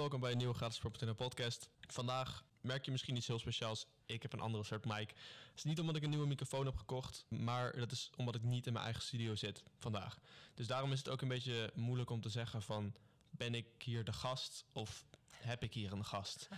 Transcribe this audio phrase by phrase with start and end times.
[0.00, 1.68] welkom bij een nieuwe gratis Property podcast.
[1.80, 3.86] Vandaag merk je misschien iets heel speciaals.
[4.06, 5.08] Ik heb een andere soort mic.
[5.08, 8.42] Het is niet omdat ik een nieuwe microfoon heb gekocht, maar dat is omdat ik
[8.42, 10.18] niet in mijn eigen studio zit vandaag.
[10.54, 12.94] Dus daarom is het ook een beetje moeilijk om te zeggen van
[13.30, 16.48] ben ik hier de gast of heb ik hier een gast?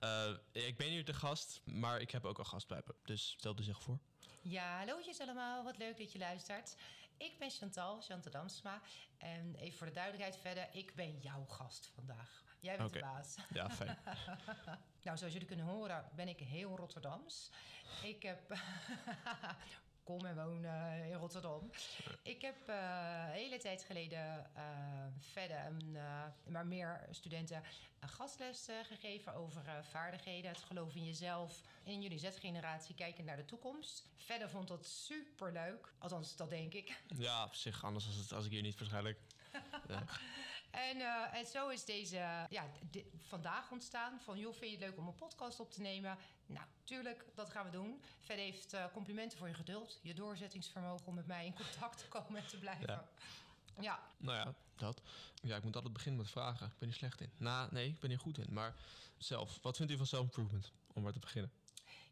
[0.00, 0.30] Uh,
[0.68, 2.94] ik ben hier de gast, maar ik heb ook een gast bij me.
[3.04, 3.98] Dus stel u zich voor.
[4.42, 5.64] Ja, hallootjes allemaal.
[5.64, 6.76] Wat leuk dat je luistert.
[7.16, 8.82] Ik ben Chantal, Chantal Damsma.
[9.18, 12.49] En even voor de duidelijkheid verder, ik ben jouw gast vandaag.
[12.60, 13.36] Jij bent de baas.
[13.52, 13.98] Ja, fijn.
[15.04, 17.50] nou, zoals jullie kunnen horen, ben ik heel Rotterdams.
[18.02, 18.40] Ik heb
[20.04, 20.64] kom en woon
[21.04, 21.70] in Rotterdam.
[22.22, 22.76] Ik heb uh,
[23.26, 24.62] een hele tijd geleden uh,
[25.18, 27.62] verder, uh, maar meer studenten,
[28.00, 33.44] een gastles gegeven over vaardigheden, het geloof in jezelf, in jullie Z-generatie kijken naar de
[33.44, 34.08] toekomst.
[34.16, 37.02] Verder vond dat super leuk, althans dat denk ik.
[37.16, 39.18] Ja, op zich, anders was het als ik hier niet waarschijnlijk.
[39.88, 40.04] Ja.
[40.70, 42.66] En, uh, en zo is deze ja,
[43.16, 44.20] vandaag ontstaan.
[44.20, 46.18] Van joh, vind je het leuk om een podcast op te nemen?
[46.46, 48.02] Nou, tuurlijk, dat gaan we doen.
[48.20, 52.08] Verder heeft uh, complimenten voor je geduld, je doorzettingsvermogen om met mij in contact te
[52.08, 52.86] komen en te blijven.
[52.86, 53.08] Ja.
[53.80, 54.00] Ja.
[54.16, 55.00] Nou ja, dat.
[55.42, 56.66] Ja, ik moet altijd beginnen met vragen.
[56.66, 57.30] Ik ben hier slecht in.
[57.36, 58.52] Nou, nee, ik ben hier goed in.
[58.52, 58.74] Maar
[59.18, 60.72] zelf, wat vindt u van self-improvement?
[60.92, 61.52] Om maar te beginnen.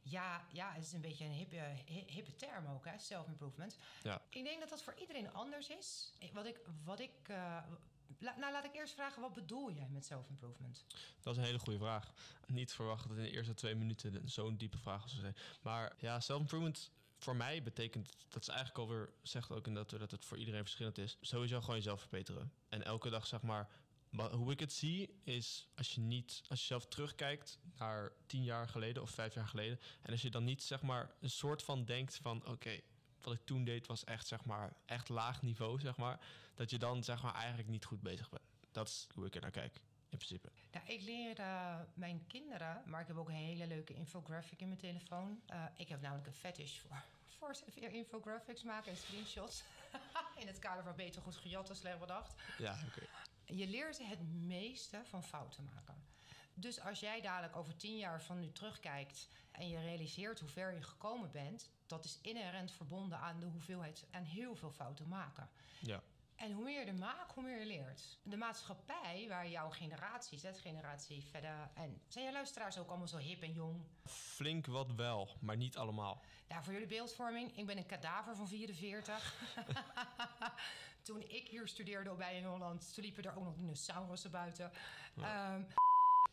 [0.02, 1.60] Ja, ja, het is een beetje een hippe,
[2.06, 3.76] hippe term ook, hè, self-improvement.
[4.02, 4.22] Ja.
[4.28, 6.12] Ik denk dat dat voor iedereen anders is.
[6.32, 7.56] Wat ik, wat ik uh,
[8.18, 10.84] nou, laat ik eerst vragen, wat bedoel jij met self-improvement?
[11.20, 12.12] Dat is een hele goede vraag.
[12.46, 15.36] Niet verwachten dat in de eerste twee minuten zo'n diepe vraag zou zijn.
[15.62, 20.10] Maar ja, self-improvement voor mij betekent, dat is eigenlijk alweer, zegt ook in dat, dat
[20.10, 21.16] het voor iedereen verschillend is.
[21.20, 22.52] Sowieso gewoon jezelf verbeteren.
[22.68, 23.68] En elke dag zeg maar
[24.10, 28.42] maar hoe ik het zie is als je niet, als je zelf terugkijkt naar tien
[28.42, 29.80] jaar geleden of vijf jaar geleden.
[30.02, 32.80] En als je dan niet zeg maar een soort van denkt van oké,
[33.28, 36.18] wat ik toen deed was echt zeg maar echt laag niveau, zeg maar.
[36.54, 38.42] Dat je dan zeg maar eigenlijk niet goed bezig bent.
[38.72, 39.80] Dat is hoe ik er naar kijk.
[40.08, 40.50] In principe.
[40.72, 44.66] Nou, ik leer uh, mijn kinderen, maar ik heb ook een hele leuke infographic in
[44.68, 45.40] mijn telefoon.
[45.50, 49.62] Uh, ik heb namelijk een fetish voor, voor infographics maken en screenshots.
[50.40, 52.34] in het kader van beter goed gejat als slecht bedacht.
[52.58, 53.06] Ja, oké.
[53.44, 55.94] Je leert het meeste van fouten maken.
[56.54, 60.74] Dus als jij dadelijk over tien jaar van nu terugkijkt en je realiseert hoe ver
[60.74, 65.48] je gekomen bent, dat is inherent verbonden aan de hoeveelheid en heel veel fouten maken.
[65.80, 66.02] Ja.
[66.38, 68.18] En hoe meer je er maakt, hoe meer je leert.
[68.22, 71.70] De maatschappij waar jouw generatie, Z-generatie verder...
[71.74, 73.84] en zijn je luisteraars ook allemaal zo hip en jong?
[74.04, 76.22] Flink wat wel, maar niet allemaal.
[76.48, 79.34] Nou, voor jullie beeldvorming, ik ben een kadaver van 44.
[81.02, 84.72] toen ik hier studeerde bij in Holland, toen liepen er ook nog dinosaurussen buiten.
[85.14, 85.54] Ja.
[85.54, 85.66] Um,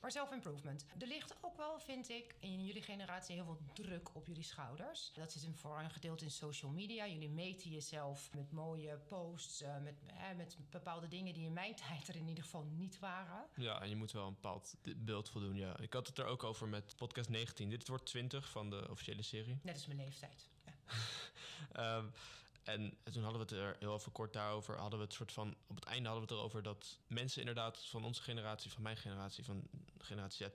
[0.06, 0.86] maar self-improvement.
[1.00, 5.12] Er ligt ook wel, vind ik, in jullie generatie heel veel druk op jullie schouders.
[5.14, 7.08] Dat zit hem voor een gedeelte in social media.
[7.08, 9.94] Jullie meten jezelf met mooie posts, uh, met,
[10.38, 13.46] met bepaalde dingen die in mijn tijd er in ieder geval niet waren.
[13.56, 15.56] Ja, en je moet wel een bepaald beeld voldoen.
[15.56, 15.78] Ja.
[15.80, 17.70] Ik had het er ook over met podcast 19.
[17.70, 19.60] Dit wordt 20 van de officiële serie.
[19.62, 20.50] Net als mijn leeftijd.
[20.66, 21.98] Ja.
[21.98, 22.12] um,
[22.66, 24.78] En toen hadden we het er heel even kort daarover.
[24.78, 25.56] Hadden we het soort van.
[25.68, 28.98] Op het einde hadden we het erover dat mensen inderdaad van onze generatie, van mijn
[28.98, 29.68] generatie, van
[29.98, 30.50] generatie Z,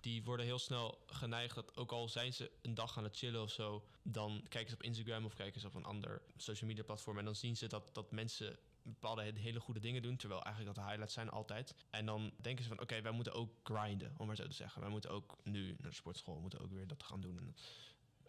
[0.00, 3.42] die worden heel snel geneigd dat ook al zijn ze een dag aan het chillen
[3.42, 6.84] of zo, dan kijken ze op Instagram of kijken ze op een ander social media
[6.84, 10.74] platform en dan zien ze dat, dat mensen bepaalde hele goede dingen doen, terwijl eigenlijk
[10.74, 11.74] dat de highlights zijn altijd.
[11.90, 14.80] En dan denken ze van, oké, wij moeten ook grinden, om maar zo te zeggen.
[14.80, 17.54] Wij moeten ook nu naar de sportschool, moeten ook weer dat gaan doen.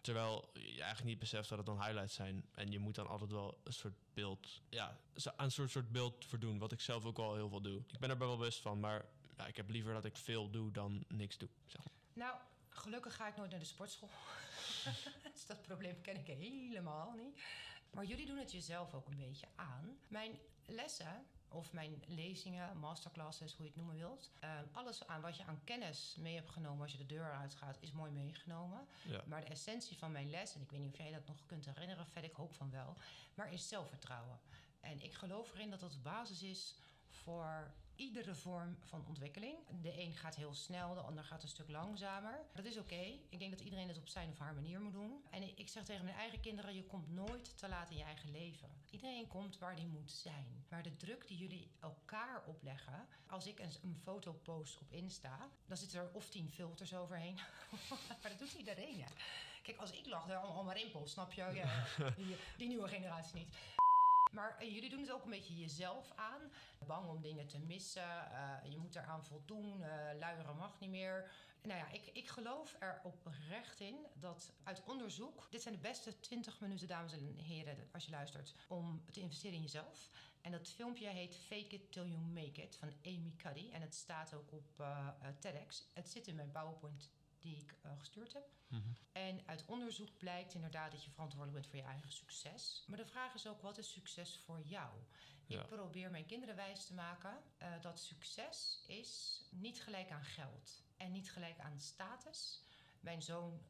[0.08, 2.44] Terwijl je eigenlijk niet beseft dat het dan highlights zijn.
[2.54, 4.98] En je moet dan altijd wel een soort beeld, ja,
[5.36, 6.58] een soort, soort beeld verdoen.
[6.58, 7.82] Wat ik zelf ook al heel veel doe.
[7.88, 9.04] Ik ben er wel bewust van, maar
[9.36, 11.48] ja, ik heb liever dat ik veel doe dan niks doe.
[12.12, 12.36] Nou,
[12.68, 14.08] gelukkig ga ik nooit naar de sportschool.
[15.32, 17.40] dus dat probleem ken ik helemaal niet.
[17.90, 19.98] Maar jullie doen het jezelf ook een beetje aan.
[20.08, 24.30] Mijn lessen of mijn lezingen, masterclasses, hoe je het noemen wilt.
[24.44, 27.76] Uh, alles aan wat je aan kennis mee hebt genomen als je de deur uitgaat,
[27.80, 28.86] is mooi meegenomen.
[29.02, 29.22] Ja.
[29.26, 31.64] Maar de essentie van mijn les, en ik weet niet of jij dat nog kunt
[31.64, 32.96] herinneren, vet ik hoop van wel,
[33.34, 34.38] maar is zelfvertrouwen.
[34.80, 36.74] En ik geloof erin dat dat de basis is
[37.08, 39.56] voor iedere vorm van ontwikkeling.
[39.80, 42.46] De een gaat heel snel, de ander gaat een stuk langzamer.
[42.54, 43.18] Dat is oké.
[43.28, 45.24] Ik denk dat iedereen het op zijn of haar manier moet doen.
[45.30, 48.30] En ik zeg tegen mijn eigen kinderen: je komt nooit te laat in je eigen
[48.30, 48.68] leven.
[48.90, 50.64] Iedereen komt waar die moet zijn.
[50.68, 53.06] Maar de druk die jullie elkaar opleggen.
[53.26, 57.34] Als ik een, foto post op Insta, dan zitten er of tien filters overheen.
[58.22, 59.04] maar dat doet iedereen.
[59.62, 61.42] Kijk, als ik lach, dan allemaal rimpels, snap je?
[61.42, 61.84] Ja,
[62.16, 63.54] die, die nieuwe generatie niet.
[64.32, 66.40] Maar eh, jullie doen het ook een beetje jezelf aan.
[66.86, 68.02] Bang om dingen te missen.
[68.32, 69.80] Uh, je moet eraan voldoen.
[69.80, 69.86] Uh,
[70.18, 71.30] luieren mag niet meer.
[71.62, 75.46] Nou ja, ik, ik geloof er oprecht in dat uit onderzoek...
[75.50, 78.54] Dit zijn de beste 20 minuten, dames en heren, als je luistert...
[78.68, 80.08] om te investeren in jezelf.
[80.40, 83.70] En dat filmpje heet Fake It Till You Make It van Amy Cuddy.
[83.72, 84.84] En het staat ook op
[85.38, 85.86] TEDx.
[85.94, 87.10] Het zit in mijn PowerPoint
[87.48, 88.48] die ik uh, gestuurd heb.
[88.68, 88.82] Mhm.
[89.12, 92.84] En uit onderzoek blijkt inderdaad dat je verantwoordelijk bent voor je eigen succes.
[92.86, 94.90] Maar de vraag is ook, wat is succes voor jou?
[95.46, 95.60] Ja.
[95.60, 100.82] Ik probeer mijn kinderen wijs te maken uh, dat succes is niet gelijk aan geld.
[100.96, 102.62] En niet gelijk aan status.
[103.00, 103.60] Mijn zoon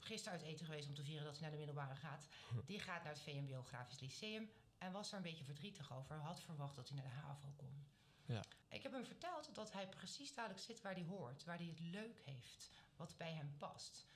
[0.00, 2.28] gisteren uit eten geweest om te vieren dat hij naar de middelbare gaat.
[2.64, 4.50] Die gaat naar het VMBO Grafisch Lyceum.
[4.78, 6.16] En was er een beetje verdrietig over.
[6.16, 7.86] Had verwacht dat hij naar de HAVO kon.
[8.26, 8.42] Ja.
[8.68, 11.44] Ik heb hem verteld dat hij precies duidelijk zit waar hij hoort.
[11.44, 12.70] Waar hij het leuk heeft.
[12.96, 14.06] Wat bij hem past.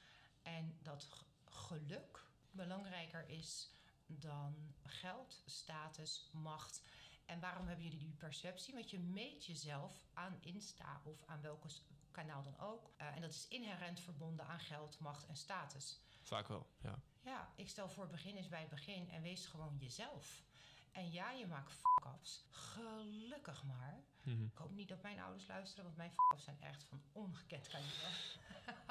[0.43, 1.09] En dat
[1.45, 3.71] geluk belangrijker is
[4.07, 6.83] dan geld, status, macht.
[7.27, 8.75] En waarom hebben jullie die perceptie?
[8.75, 11.69] Want je meet jezelf aan Insta of aan welke
[12.11, 12.91] kanaal dan ook.
[13.01, 16.01] Uh, en dat is inherent verbonden aan geld, macht en status.
[16.23, 16.99] Vaak wel, ja.
[17.23, 20.43] Ja, ik stel voor begin is bij het begin en wees gewoon jezelf.
[20.93, 22.45] En ja, je maakt fuck-ups.
[22.51, 24.05] Gelukkig maar.
[24.23, 24.51] Mm -hmm.
[24.53, 28.37] Ik hoop niet dat mijn ouders luisteren, want mijn fuck-ups zijn echt van ongekend kaliber.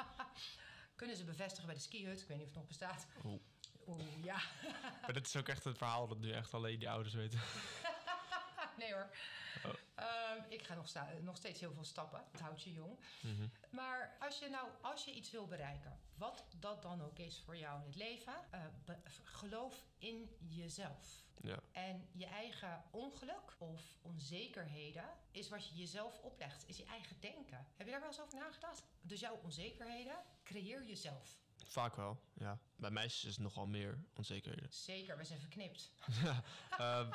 [0.96, 2.22] Kunnen ze bevestigen bij de skihut?
[2.22, 3.08] Ik weet niet of het nog bestaat.
[3.24, 3.42] Oeh.
[3.88, 4.42] Oeh, ja.
[5.02, 7.40] maar dit is ook echt het verhaal dat nu echt alleen die ouders weten.
[8.80, 9.10] nee hoor.
[10.02, 12.24] Um, ik ga nog, sta- nog, steeds heel veel stappen.
[12.32, 13.00] Het houdt je jong.
[13.22, 13.52] Mm -hmm.
[13.70, 17.58] Maar als je nou als je iets wil bereiken, wat dat dan ook is voor
[17.58, 21.24] jou in het leven, uh, be- geloof in jezelf.
[21.42, 21.60] Ja.
[21.72, 27.68] En je eigen ongeluk of onzekerheden is wat je jezelf oplegt, is je eigen denken.
[27.76, 28.84] Heb je daar wel eens over nagedacht?
[29.02, 31.38] Dus jouw onzekerheden creëer jezelf.
[31.66, 32.60] Vaak wel, ja.
[32.76, 34.74] Bij meisjes is het nogal meer onzekerheden.
[34.74, 35.92] Zeker, we zijn verknipt.
[36.24, 36.44] ja,
[37.00, 37.10] um,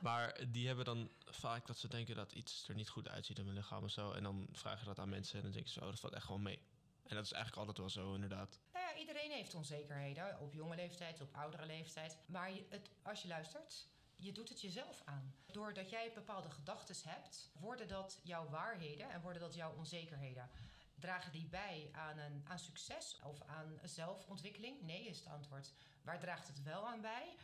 [0.00, 3.44] maar die hebben dan vaak dat ze denken dat iets er niet goed uitziet in
[3.44, 4.12] mijn lichaam of zo.
[4.12, 6.24] En dan vragen ze dat aan mensen en dan denken ze, oh, dat valt echt
[6.24, 6.58] gewoon mee.
[7.02, 8.60] En dat is eigenlijk altijd wel zo, inderdaad.
[8.72, 10.40] Nou ja, iedereen heeft onzekerheden.
[10.40, 12.18] Op jonge leeftijd, op oudere leeftijd.
[12.26, 15.34] Maar het, als je luistert, je doet het jezelf aan.
[15.46, 20.50] Doordat jij bepaalde gedachten hebt, worden dat jouw waarheden en worden dat jouw onzekerheden.
[20.98, 24.82] Dragen die bij aan, een, aan succes of aan zelfontwikkeling?
[24.82, 25.72] Nee, is het antwoord.
[26.02, 27.34] Waar draagt het wel aan bij?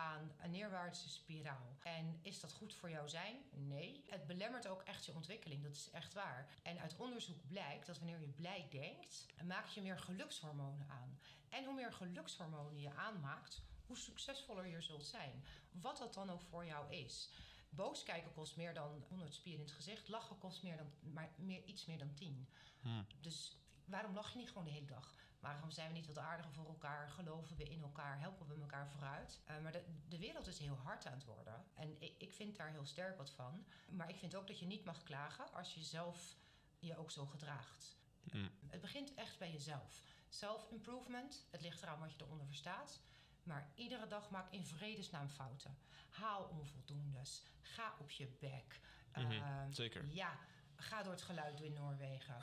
[0.00, 1.76] Aan een neerwaartse spiraal.
[1.82, 3.36] En is dat goed voor jou zijn?
[3.50, 4.04] Nee.
[4.08, 6.48] Het belemmert ook echt je ontwikkeling, dat is echt waar.
[6.62, 11.18] En uit onderzoek blijkt dat wanneer je blij denkt, maak je meer gelukshormonen aan.
[11.48, 15.44] En hoe meer gelukshormonen je aanmaakt, hoe succesvoller je zult zijn.
[15.70, 17.30] Wat dat dan ook voor jou is.
[17.68, 20.08] Boos kijken kost meer dan 100 spieren in het gezicht.
[20.08, 22.48] Lachen kost meer dan, maar meer, iets meer dan 10.
[22.80, 23.06] Hmm.
[23.20, 25.14] Dus waarom lach je niet gewoon de hele dag?
[25.40, 27.08] Waarom zijn we niet wat aardiger voor elkaar?
[27.08, 28.18] Geloven we in elkaar?
[28.18, 29.40] Helpen we elkaar vooruit?
[29.50, 31.64] Uh, maar de, de, wereld is heel hard aan het worden.
[31.74, 33.64] En ik, ik vind daar heel sterk wat van.
[33.88, 36.36] Maar ik vind ook dat je niet mag klagen als je zelf
[36.78, 37.96] je ook zo gedraagt.
[38.30, 38.50] Hmm.
[38.66, 40.02] Het begint echt bij jezelf.
[40.28, 43.00] Self-improvement, het ligt eraan wat je eronder verstaat.
[43.42, 45.78] Maar iedere dag maak in vredesnaam fouten.
[46.08, 47.42] Haal onvoldoendes.
[47.60, 48.80] Ga op je bek.
[49.14, 49.32] Mm -hmm.
[49.32, 50.06] uh, Zeker.
[50.06, 50.38] Ja,
[50.82, 52.36] ga door het geluid in Noorwegen.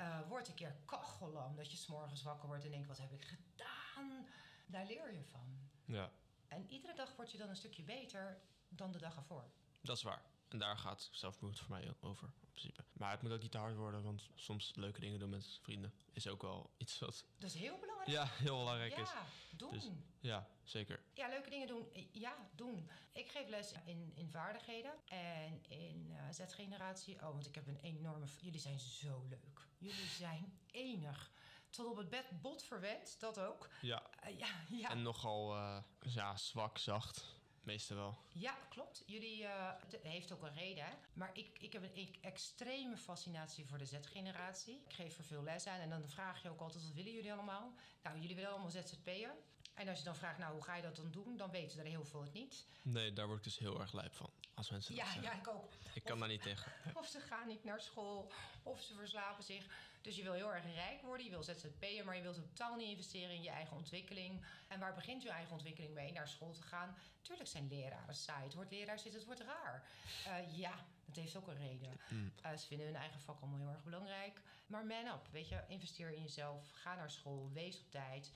[0.00, 1.56] uh, word een keer kachelam.
[1.56, 4.26] Dat je s'morgens wakker wordt en denkt, wat heb ik gedaan?
[4.66, 5.58] Daar leer je van.
[5.84, 6.10] Ja,
[6.48, 8.38] En iedere dag word je dan een stukje beter
[8.68, 9.44] dan de dag ervoor.
[9.80, 10.22] dat is waar.
[10.52, 12.84] En daar gaat zelfmoed voor mij over, in principe.
[12.92, 15.92] Maar het moet ook niet te hard worden, want soms leuke dingen doen met vrienden
[16.12, 18.10] is ook wel iets wat Dat is heel belangrijk.
[18.10, 19.10] ja, heel belangrijk is.
[19.10, 19.24] Ja,
[19.56, 19.70] doen.
[19.70, 19.88] Dus-
[20.20, 21.02] Ja, zeker.
[21.14, 21.88] Ja, leuke dingen doen.
[22.12, 22.90] Ja, doen.
[23.12, 27.14] Ik geef les in, in vaardigheden en in uh, Z-generatie.
[27.14, 28.26] Oh, want ik heb een enorme...
[28.40, 29.66] Jullie zijn zo leuk.
[29.78, 31.30] Jullie zijn enig.
[31.70, 33.68] Tot op het bed bot verwend, dat ook.
[33.80, 34.90] Ja, Uh, ja, ja.
[34.90, 37.24] en nogal uh, ja, zwak, zacht.
[37.62, 38.18] Meestal wel.
[38.32, 39.02] ja, klopt.
[39.06, 39.68] Jullie uh,
[40.02, 40.84] heeft ook een reden.
[40.84, 40.92] Hè?
[41.12, 44.82] Maar ik, ik heb een e- extreme fascinatie voor de Z-generatie.
[44.86, 47.32] Ik geef er veel les aan en dan vraag je ook altijd: wat willen jullie
[47.32, 47.74] allemaal?
[48.02, 49.30] Nou, jullie willen allemaal ZZP'en.
[49.74, 51.36] En als je dan vraagt, nou, hoe ga je dat dan doen?
[51.36, 52.66] Dan weten er heel veel het niet.
[52.82, 54.30] Nee, daar word ik dus heel erg lijp van.
[54.54, 55.30] Als mensen dat Ja, zeggen.
[55.32, 55.72] ja, ik ook.
[55.94, 56.72] Ik kan daar niet tegen.
[57.00, 59.66] Of ze gaan niet naar school, of ze verslapen zich.
[60.02, 62.88] Dus je wil heel erg rijk worden, je wil ZZP'en, maar je wilt totaal niet
[62.88, 64.44] investeren in je eigen ontwikkeling.
[64.68, 66.12] En waar begint je eigen ontwikkeling mee?
[66.12, 66.96] Naar school te gaan.
[67.20, 68.44] Tuurlijk zijn leraren saai.
[68.44, 69.86] Het woord leraar zit, het wordt raar.
[70.26, 72.00] Uh, ja, dat heeft ook een reden.
[72.08, 72.32] Mm.
[72.46, 74.40] Uh, ze vinden hun eigen vak allemaal heel erg belangrijk.
[74.66, 76.70] Maar man up, weet je, investeer in jezelf.
[76.70, 78.32] Ga naar school, wees op tijd.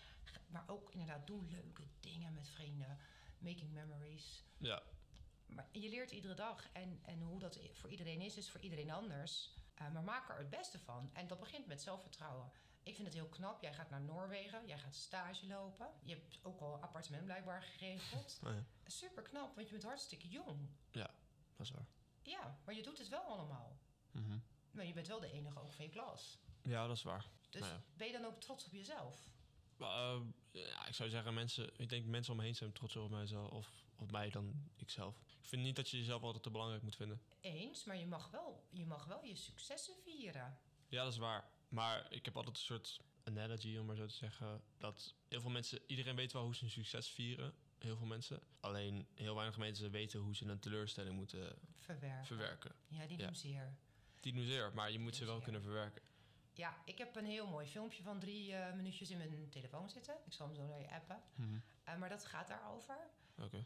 [0.46, 2.98] Maar ook inderdaad, doe leuke dingen met vrienden.
[3.38, 4.44] Making memories.
[4.58, 4.82] Ja,
[5.46, 6.68] Maar je leert iedere dag.
[6.72, 9.54] En, en hoe dat voor iedereen is, is voor iedereen anders.
[9.80, 11.10] Uh, maar maak er het beste van.
[11.12, 12.50] En dat begint met zelfvertrouwen.
[12.82, 13.62] Ik vind het heel knap.
[13.62, 14.66] Jij gaat naar Noorwegen.
[14.66, 15.88] Jij gaat stage lopen.
[16.02, 18.38] Je hebt ook al een appartement blijkbaar geregeld.
[18.44, 18.64] oh ja.
[18.86, 20.68] Super knap, want je bent hartstikke jong.
[20.90, 21.10] ja,
[21.56, 21.86] dat is waar.
[22.22, 23.78] Ja, maar je doet het wel allemaal.
[24.10, 24.38] Mhm.
[24.70, 26.38] Maar je bent wel de enige ook van je klas.
[26.62, 27.28] Ja, dat is waar.
[27.50, 27.82] Dus Nou ja.
[27.96, 29.30] ben je dan ook trots op jezelf?
[29.78, 33.10] Eh, ja, ik zou zeggen, mensen, ik denk mensen om me heen zijn trotser op
[33.10, 35.24] mijzelf of op mij dan ikzelf.
[35.46, 37.20] Ik vind niet dat je jezelf altijd te belangrijk moet vinden.
[37.40, 40.58] Eens, maar je mag wel je, mag wel je successen vieren.
[40.88, 41.44] Ja, dat is waar.
[41.68, 44.62] Maar ik heb altijd een soort analogy, om maar zo te zeggen.
[44.78, 47.54] Dat heel veel mensen, iedereen weet wel hoe ze een succes vieren.
[47.78, 48.40] Heel veel mensen.
[48.60, 52.26] Alleen heel weinig mensen weten hoe ze een teleurstelling moeten Verwerken.
[52.26, 52.74] verwerken.
[52.88, 53.26] Ja, die Ja.
[53.26, 53.76] doen zeer.
[54.22, 56.02] Niet hoezeer, maar je moet ze wel kunnen verwerken.
[56.52, 60.14] Ja, ik heb een heel mooi filmpje van drie eh, minuutjes in mijn telefoon zitten.
[60.26, 61.22] Ik zal hem zo naar je appen.
[61.84, 62.96] Eh, maar dat gaat daarover.
[63.38, 63.64] Oké.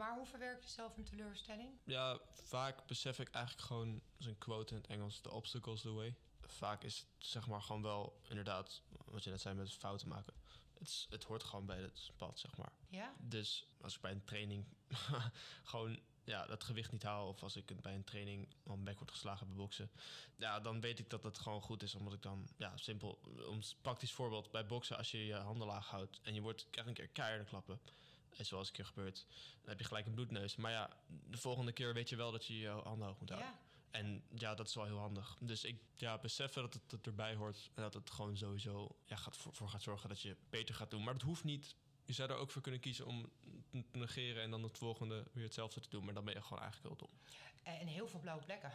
[0.00, 1.70] Maar hoe verwerk je zelf een teleurstelling?
[1.84, 5.92] Ja, vaak besef ik eigenlijk gewoon, dat een quote in het Engels, the obstacles the
[5.92, 6.14] way.
[6.40, 10.32] Vaak is het zeg maar gewoon wel inderdaad, wat je net zei met fouten maken.
[10.78, 12.72] Het, het hoort gewoon bij het pad, zeg maar.
[12.88, 13.14] Ja?
[13.18, 14.64] Dus als ik bij een training
[15.70, 17.28] gewoon ja, dat gewicht niet haal...
[17.28, 19.90] of als ik bij een training al mijn bek word geslagen bij boksen...
[20.36, 21.94] ja, dan weet ik dat het gewoon goed is.
[21.94, 23.18] Omdat ik dan, ja, simpel...
[23.48, 26.20] Om praktisch voorbeeld, bij boksen als je je handen laag houdt...
[26.22, 27.80] en je wordt krijgt een keer keiharde klappen...
[28.36, 29.26] en zoals een keer gebeurt,
[29.60, 30.56] dan heb je gelijk een bloedneus.
[30.56, 33.50] Maar ja, de volgende keer weet je wel dat je je handen hoog moet houden.
[33.50, 33.58] Ja.
[33.90, 35.36] En ja, dat is wel heel handig.
[35.40, 37.70] Dus ik ja, beseffen dat het, erbij hoort.
[37.74, 40.90] En dat het gewoon sowieso ja, gaat voor, voor gaat zorgen dat je beter gaat
[40.90, 41.04] doen.
[41.04, 41.74] Maar dat hoeft niet.
[42.04, 43.30] Je zou er ook voor kunnen kiezen om
[43.70, 46.04] te negeren en dan het volgende weer hetzelfde te doen.
[46.04, 47.18] Maar dan ben je gewoon eigenlijk heel dom.
[47.62, 48.72] En heel veel blauwe plekken.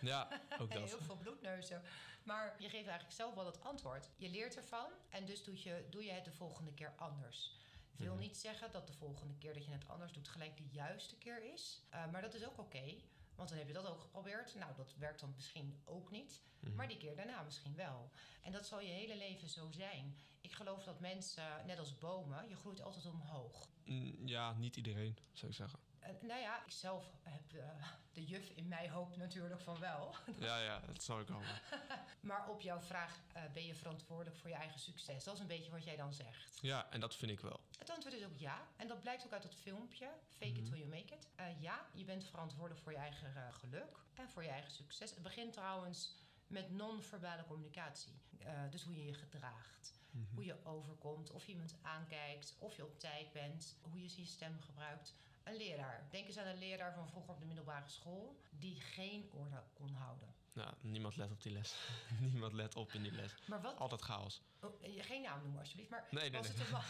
[0.00, 0.28] Ja,
[0.60, 0.88] ook En dat.
[0.88, 1.82] heel veel bloedneuzen.
[2.22, 4.10] Maar je geeft eigenlijk zelf wel het antwoord.
[4.16, 7.56] Je leert ervan en dus doe je, doe je het de volgende keer anders.
[7.98, 8.22] Wil Mhm.
[8.22, 11.52] niet zeggen dat de volgende keer dat je het anders doet gelijk de juiste keer
[11.52, 11.82] is.
[11.90, 12.94] Eh, maar dat is ook oké.
[13.34, 14.54] want dan heb je dat ook geprobeerd.
[14.54, 16.42] Nou, dat werkt dan misschien ook niet.
[16.60, 16.74] Mhm.
[16.74, 18.10] Maar die keer daarna misschien wel.
[18.42, 20.18] En dat zal je hele leven zo zijn.
[20.40, 23.68] Ik geloof dat mensen, net als bomen, je groeit altijd omhoog.
[23.84, 25.78] Mm, Ja, niet iedereen, zou ik zeggen.
[25.98, 27.68] Eh, nou ja, ik zelf heb eh,
[28.12, 30.14] de juf in mij hoopt natuurlijk van wel.
[30.38, 31.42] Ja, ja, dat snap ik al.
[32.20, 33.20] Maar op jouw vraag,
[33.52, 35.24] ben je verantwoordelijk voor je eigen succes?
[35.24, 36.58] Dat is een beetje wat jij dan zegt.
[36.60, 37.60] Ja, en dat vind ik wel.
[37.78, 38.66] Het antwoord is ook ja.
[38.76, 40.08] En dat blijkt ook uit het filmpje.
[40.28, 40.64] Fake it Mhm.
[40.64, 41.28] till you make it.
[41.36, 45.10] Eh, ja, je bent verantwoordelijk voor je eigen eh, geluk en voor je eigen succes.
[45.10, 46.14] Het begint trouwens
[46.46, 48.12] met non-verbale communicatie.
[48.38, 49.92] Eh, dus hoe je je gedraagt.
[50.10, 50.34] Mhm.
[50.34, 54.24] Hoe je overkomt, of je iemand aankijkt, of je op tijd bent, hoe je je
[54.26, 55.14] stem gebruikt.
[55.44, 56.06] Een leraar.
[56.10, 59.92] Denk eens aan een leraar van vroeger op de middelbare school die geen orde kon
[59.94, 60.34] houden.
[60.58, 61.74] Nou, niemand let op die les.
[62.32, 63.34] niemand let op in die les.
[63.46, 64.42] Maar wat Altijd chaos.
[64.60, 66.56] Oh, eh, geen naam noemen alsjeblieft, maar Nee, nee, was, nee.
[66.56, 66.82] Het een man,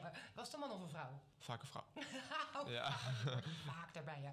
[0.34, 1.20] was het een man of een vrouw?
[1.38, 1.84] Vaak een vrouw.
[2.60, 2.92] Oh, Ja.
[3.64, 4.32] Vaak daarbij, ja.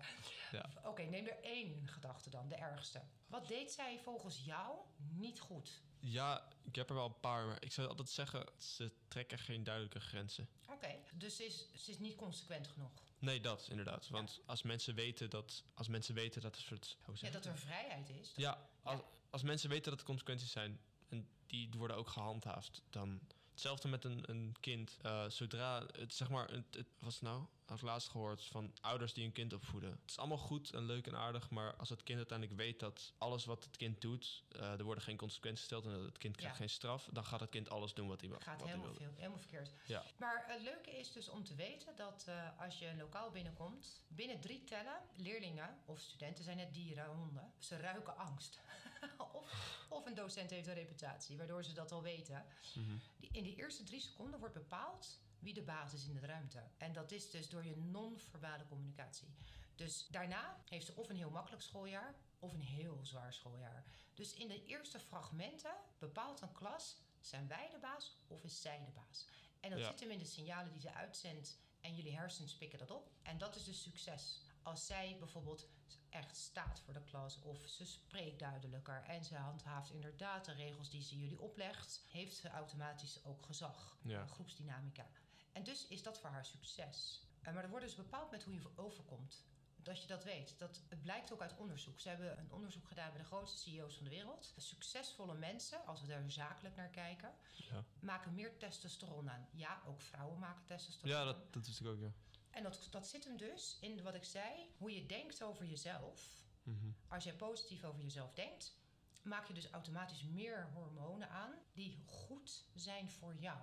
[0.52, 0.70] Ja.
[0.84, 3.02] Oké, neem er één gedachte dan, de ergste.
[3.28, 5.82] Wat deed zij volgens jou niet goed?
[6.00, 9.64] Ja, ik heb er wel een paar, maar ik zou altijd zeggen, ze trekken geen
[9.64, 10.50] duidelijke grenzen.
[10.70, 12.92] Oké, dus ze is, ze is niet consequent genoeg.
[13.20, 14.10] Nee, dat inderdaad.
[14.10, 17.58] Want als mensen weten dat, als mensen weten dat er soort, hoe Ja, dat er
[17.58, 18.32] vrijheid is.
[18.36, 23.20] Ja, als, als mensen weten dat er consequenties zijn en die worden ook gehandhaafd, dan
[23.58, 24.98] hetzelfde met een, een kind.
[25.02, 29.14] Eh, zodra het zeg maar, het, het was nou, had ik laatst gehoord van ouders
[29.14, 29.90] die een kind opvoeden.
[29.90, 33.14] Het is allemaal goed en leuk en aardig, maar als het kind uiteindelijk weet dat
[33.18, 36.36] alles wat het kind doet, eh, er worden geen consequenties gesteld en dat het kind
[36.36, 36.60] krijgt Ja.
[36.60, 38.40] geen straf, dan gaat het kind alles doen wat hij wil.
[38.40, 39.72] gaat wat helemaal, veel, helemaal verkeerd.
[39.86, 40.04] Ja.
[40.18, 44.40] Maar het leuke is dus om te weten dat eh, als je lokaal binnenkomt, binnen
[44.40, 48.60] drie tellen, leerlingen of studenten zijn net dieren, honden, ze ruiken angst.
[49.38, 52.46] of, of een docent heeft een reputatie, waardoor ze dat al weten.
[52.76, 52.98] Mhm.
[53.18, 56.64] Die- In de eerste drie seconden wordt bepaald wie de baas is in de ruimte.
[56.78, 59.28] En dat is dus door je non-verbale communicatie.
[59.76, 63.84] Dus daarna heeft ze of een heel makkelijk schooljaar of een heel zwaar schooljaar.
[64.14, 68.84] Dus in de eerste fragmenten bepaalt een klas: zijn wij de baas of is zij
[68.86, 69.28] de baas?
[69.60, 69.88] En dat Ja.
[69.90, 73.12] zit hem in de signalen die ze uitzendt en jullie hersens pikken dat op.
[73.24, 74.42] En dat is dus succes.
[74.64, 75.68] Als zij bijvoorbeeld
[76.18, 80.90] echt staat voor de klas of ze spreekt duidelijker en ze handhaaft inderdaad de regels
[80.90, 84.22] die ze jullie oplegt, heeft ze automatisch ook gezag, Ja.
[84.22, 85.06] eh, groepsdynamica.
[85.52, 87.22] En dus is dat voor haar succes.
[87.42, 89.46] Eh, maar dat wordt dus bepaald met hoe je overkomt.
[89.76, 90.60] Dat je dat weet.
[90.60, 92.00] Dat, het blijkt ook uit onderzoek.
[92.00, 94.54] Ze hebben een onderzoek gedaan bij de grootste CEO's van de wereld.
[94.58, 99.48] Succesvolle mensen, als we daar zakelijk naar kijken, Ja, maken meer testosteron aan.
[99.52, 102.12] Ja, ook vrouwen maken testosteron ja dat, dat wist ik ook, ja.
[102.58, 104.70] En dat, dat zit hem dus in wat ik zei.
[104.78, 106.46] Hoe je denkt over jezelf.
[106.64, 106.90] Mhm.
[107.08, 108.76] Als jij positief over jezelf denkt,
[109.24, 113.60] maak je dus automatisch meer hormonen aan die goed zijn voor jou.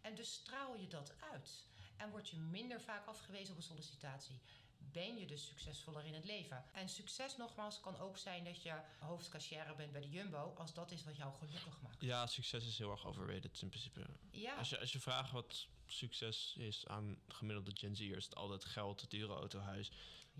[0.00, 1.66] En dus straal je dat uit.
[1.96, 4.40] En word je minder vaak afgewezen op een sollicitatie.
[4.78, 6.64] Ben je dus succesvoller in het leven.
[6.72, 10.90] En succes nogmaals kan ook zijn dat je hoofdcassière bent bij de Jumbo, als dat
[10.90, 12.02] is wat jou gelukkig maakt.
[12.02, 14.06] Ja, succes is heel erg overrated in principe.
[14.30, 18.24] Ja, Als je, als je vraagt wat succes is aan gemiddelde Gen Z'ers.
[18.24, 19.90] Het Altijd geld, het dure autohuis.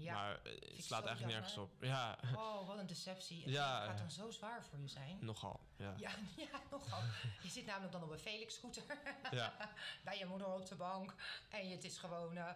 [0.05, 0.13] Ja.
[0.15, 1.71] maar eh, het slaat zo eigenlijk nergens op.
[1.81, 3.43] Ja, Oh, wat een deceptie.
[3.43, 5.19] Het Ja, gaat dan zo zwaar voor je zijn.
[5.21, 5.61] nogal.
[5.77, 5.95] Ja.
[5.97, 6.11] Ja,
[6.53, 7.01] ja, nogal.
[7.43, 8.83] Je zit namelijk dan op een Felix-scooter
[9.31, 9.53] Ja.
[10.05, 11.15] bij je moeder op de bank.
[11.51, 12.37] En het is gewoon...
[12.37, 12.49] eh,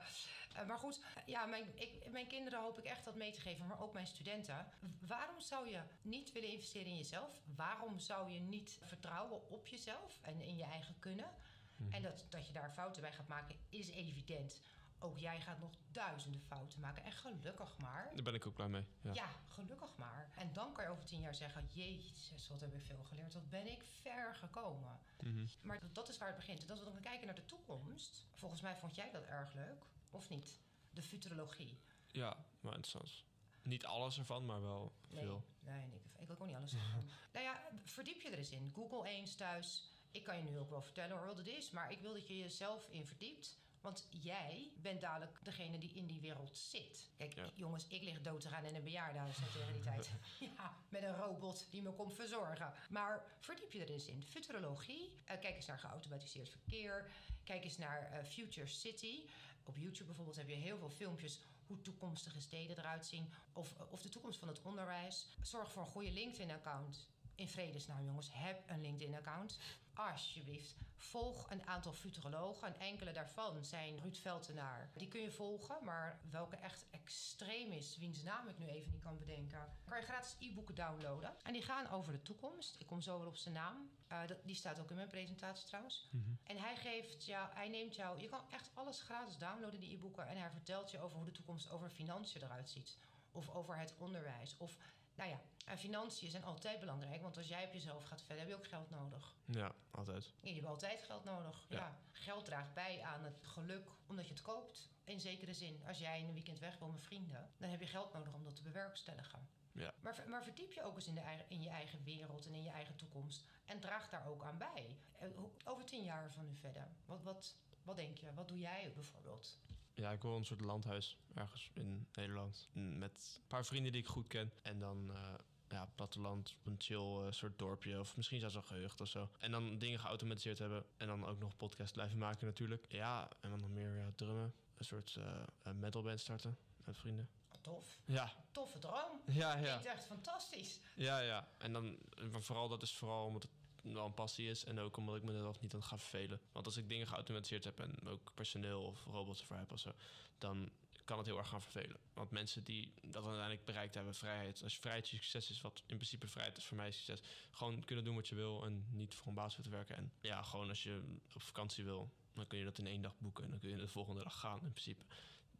[0.54, 3.66] eh, maar goed, ja, mijn, ik, mijn kinderen hoop ik echt dat mee te geven,
[3.66, 4.66] maar ook mijn studenten.
[5.06, 7.40] Waarom zou je niet willen investeren in jezelf?
[7.56, 11.30] Waarom zou je niet vertrouwen op jezelf en in je eigen kunnen?
[11.76, 11.92] Mhm.
[11.92, 14.60] En dat, dat je daar fouten bij gaat maken, is evident.
[15.02, 17.04] Ook jij gaat nog duizenden fouten maken.
[17.04, 18.10] En gelukkig maar.
[18.14, 18.84] Daar ben ik ook blij mee.
[19.00, 19.12] Ja.
[19.12, 20.30] Ja, gelukkig maar.
[20.34, 23.34] En dan kan je over tien jaar zeggen: Jezus, wat heb ik veel geleerd.
[23.34, 24.98] Wat ben ik ver gekomen.
[25.22, 25.46] Mhm.
[25.62, 26.62] Maar dat is waar het begint.
[26.62, 28.26] En als we dan kijken naar de toekomst.
[28.34, 30.60] Volgens mij vond jij dat erg leuk, of niet?
[30.90, 31.78] De futurologie.
[32.10, 33.24] ja, maar interessant.
[33.62, 35.42] Niet alles ervan, maar wel Nee, veel.
[35.60, 37.08] nee, ik, ik wil ook niet alles zeggen.
[37.32, 38.70] nou ja, verdiep je er eens in.
[38.74, 39.90] Google eens thuis.
[40.10, 41.70] Ik kan je nu ook wel vertellen hoor, wat het is.
[41.70, 43.58] Maar ik wil dat je jezelf in verdiept.
[43.82, 47.10] Want jij bent dadelijk degene die in die wereld zit.
[47.16, 47.50] Kijk, Ja.
[47.54, 50.10] jongens, ik lig dood te gaan in een bejaardenhuis tegen die tijd.
[50.56, 52.72] ja, met een robot die me komt verzorgen.
[52.90, 54.22] Maar verdiep je er eens in.
[54.22, 55.12] Futurologie.
[55.24, 57.10] eh, kijk eens naar geautomatiseerd verkeer.
[57.44, 59.28] Kijk eens naar eh, Future City.
[59.64, 63.32] Op YouTube bijvoorbeeld heb je heel veel filmpjes hoe toekomstige steden eruit zien.
[63.52, 65.26] Of, of de toekomst van het onderwijs.
[65.42, 67.06] Zorg voor een goede LinkedIn-account.
[67.42, 69.58] In vredesnaam, jongens, heb een LinkedIn-account.
[69.94, 70.74] Alsjeblieft.
[70.96, 72.68] Volg een aantal futurologen.
[72.68, 74.90] En enkele daarvan zijn Ruud Veltenaar.
[74.94, 75.84] Die kun je volgen.
[75.84, 79.58] Maar welke echt extreem is, wiens naam ik nu even niet kan bedenken.
[79.88, 81.34] kan je gratis e-boeken downloaden.
[81.42, 82.76] En die gaan over de toekomst.
[82.78, 83.90] Ik kom zo weer op zijn naam.
[84.06, 86.08] Eh, die staat ook in mijn presentatie trouwens.
[86.10, 86.30] Mhm.
[86.42, 90.28] En hij geeft jou, hij neemt jou, je kan echt alles gratis downloaden, die e-boeken.
[90.28, 92.98] En hij vertelt je over hoe de toekomst over financiën eruit ziet.
[93.32, 94.56] Of over het onderwijs.
[94.58, 94.76] Of,
[95.14, 97.22] nou ja, en financiën zijn altijd belangrijk.
[97.22, 99.36] Want als jij op jezelf gaat verder, heb je ook geld nodig.
[99.44, 100.32] Ja, altijd.
[100.40, 101.66] Ja, je hebt altijd geld nodig.
[101.68, 101.76] Ja.
[101.76, 101.98] Ja.
[102.12, 104.90] Geld draagt bij aan het geluk omdat je het koopt.
[105.04, 105.82] In zekere zin.
[105.86, 108.44] Als jij in een weekend weg wil met vrienden, dan heb je geld nodig om
[108.44, 109.48] dat te bewerkstelligen.
[109.72, 109.94] Ja.
[110.00, 112.70] Maar, maar verdiep je ook eens in, de in je eigen wereld en in je
[112.70, 113.44] eigen toekomst.
[113.64, 114.98] En draag daar ook aan bij.
[115.18, 115.28] Eh,
[115.64, 116.88] Over tien jaar van nu verder.
[117.04, 118.34] Wat, wat, wat denk je?
[118.34, 119.58] Wat doe jij bijvoorbeeld?
[119.94, 122.68] Ja, ik wil een soort landhuis ergens in Nederland.
[122.72, 124.52] Mm, Met een paar vrienden die ik goed ken.
[124.62, 125.34] En dan eh,
[125.68, 128.00] ja, platteland, een chill eh, soort dorpje.
[128.00, 129.28] Of misschien zelfs een gehucht of zo.
[129.38, 130.84] En dan dingen geautomatiseerd hebben.
[130.96, 132.84] En dan ook nog podcast blijven maken natuurlijk.
[132.88, 134.54] Ja, en dan nog meer ja, drummen.
[134.76, 135.16] Een soort
[135.62, 137.28] eh, metalband starten met vrienden.
[137.60, 137.98] Tof.
[138.04, 139.20] Ja, Toffe droom.
[139.26, 139.60] ja, ja.
[139.60, 140.80] Klinkt echt fantastisch.
[140.94, 141.48] Ja, ja.
[141.58, 141.98] En dan
[142.30, 143.52] vooral dat is vooral omdat het
[143.82, 144.64] wel een passie is.
[144.64, 146.40] En ook omdat ik mezelf niet aan het ga vervelen.
[146.52, 149.92] Want als ik dingen geautomatiseerd heb en ook personeel of robots ervoor heb of zo,
[150.38, 150.70] dan
[151.04, 151.96] kan het heel erg gaan vervelen.
[152.14, 154.62] Want mensen die dat dan uiteindelijk bereikt hebben, vrijheid.
[154.62, 157.20] Als vrijheid succes is, wat in principe vrijheid is voor mij succes.
[157.50, 159.96] Gewoon kunnen doen wat je wil en niet voor een baas hoeven te werken.
[159.96, 161.02] En ja, gewoon als je
[161.34, 163.44] op vakantie wil, dan kun je dat in één dag boeken.
[163.44, 165.02] En dan kun je de volgende dag gaan in principe.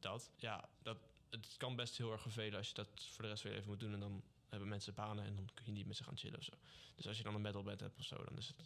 [0.00, 0.98] Dat, ja, dat,
[1.30, 3.80] het kan best heel erg vervelen als je dat voor de rest weer even moet
[3.80, 3.92] doen.
[3.92, 6.44] En dan hebben mensen banen en dan kun je niet met ze gaan chillen of
[6.44, 6.52] zo.
[6.94, 8.56] Dus als je dan een metalband hebt of zo, dan is het,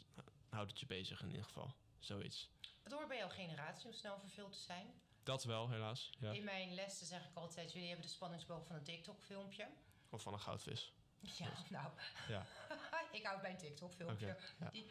[0.48, 1.74] houdt het je bezig in ieder geval.
[1.98, 2.48] Zoiets.
[2.82, 4.86] Het hoort bij jouw generatie om snel verveeld te zijn.
[5.22, 6.10] Dat wel, helaas.
[6.18, 6.32] Ja.
[6.32, 9.68] In mijn lessen zeg ik altijd: jullie hebben de spanningsboog van een TikTok-filmpje.
[10.10, 10.92] Of van een goudvis.
[11.20, 11.92] Ja, nou,
[12.28, 12.46] Ja.
[13.12, 14.36] ik houd bij een TikTok-filmpje.
[14.58, 14.70] Ja.
[14.70, 14.86] Die-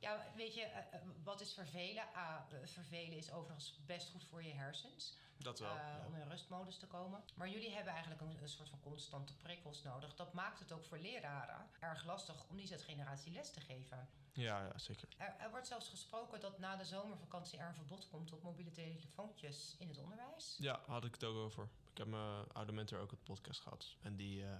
[0.00, 2.04] Ja, weet je, eh, eh, wat is vervelen?
[2.14, 5.16] Ah, eh, vervelen is overigens best goed voor je hersens.
[5.38, 5.72] Dat eh,
[6.06, 7.24] Om in rustmodus te komen.
[7.34, 10.14] Maar jullie hebben eigenlijk een, een soort van constante prikkels nodig.
[10.14, 14.08] Dat maakt het ook voor leraren erg lastig om die Z-generatie les te geven.
[14.32, 15.08] Ja, ja, zeker.
[15.16, 18.70] Er, er wordt zelfs gesproken dat na de zomervakantie er een verbod komt op mobiele
[18.70, 20.56] telefoontjes in het onderwijs.
[20.58, 21.68] Ja, had ik het ook over.
[21.90, 23.96] Ik heb mijn oude mentor ook het podcast gehad.
[24.02, 24.56] En die, eh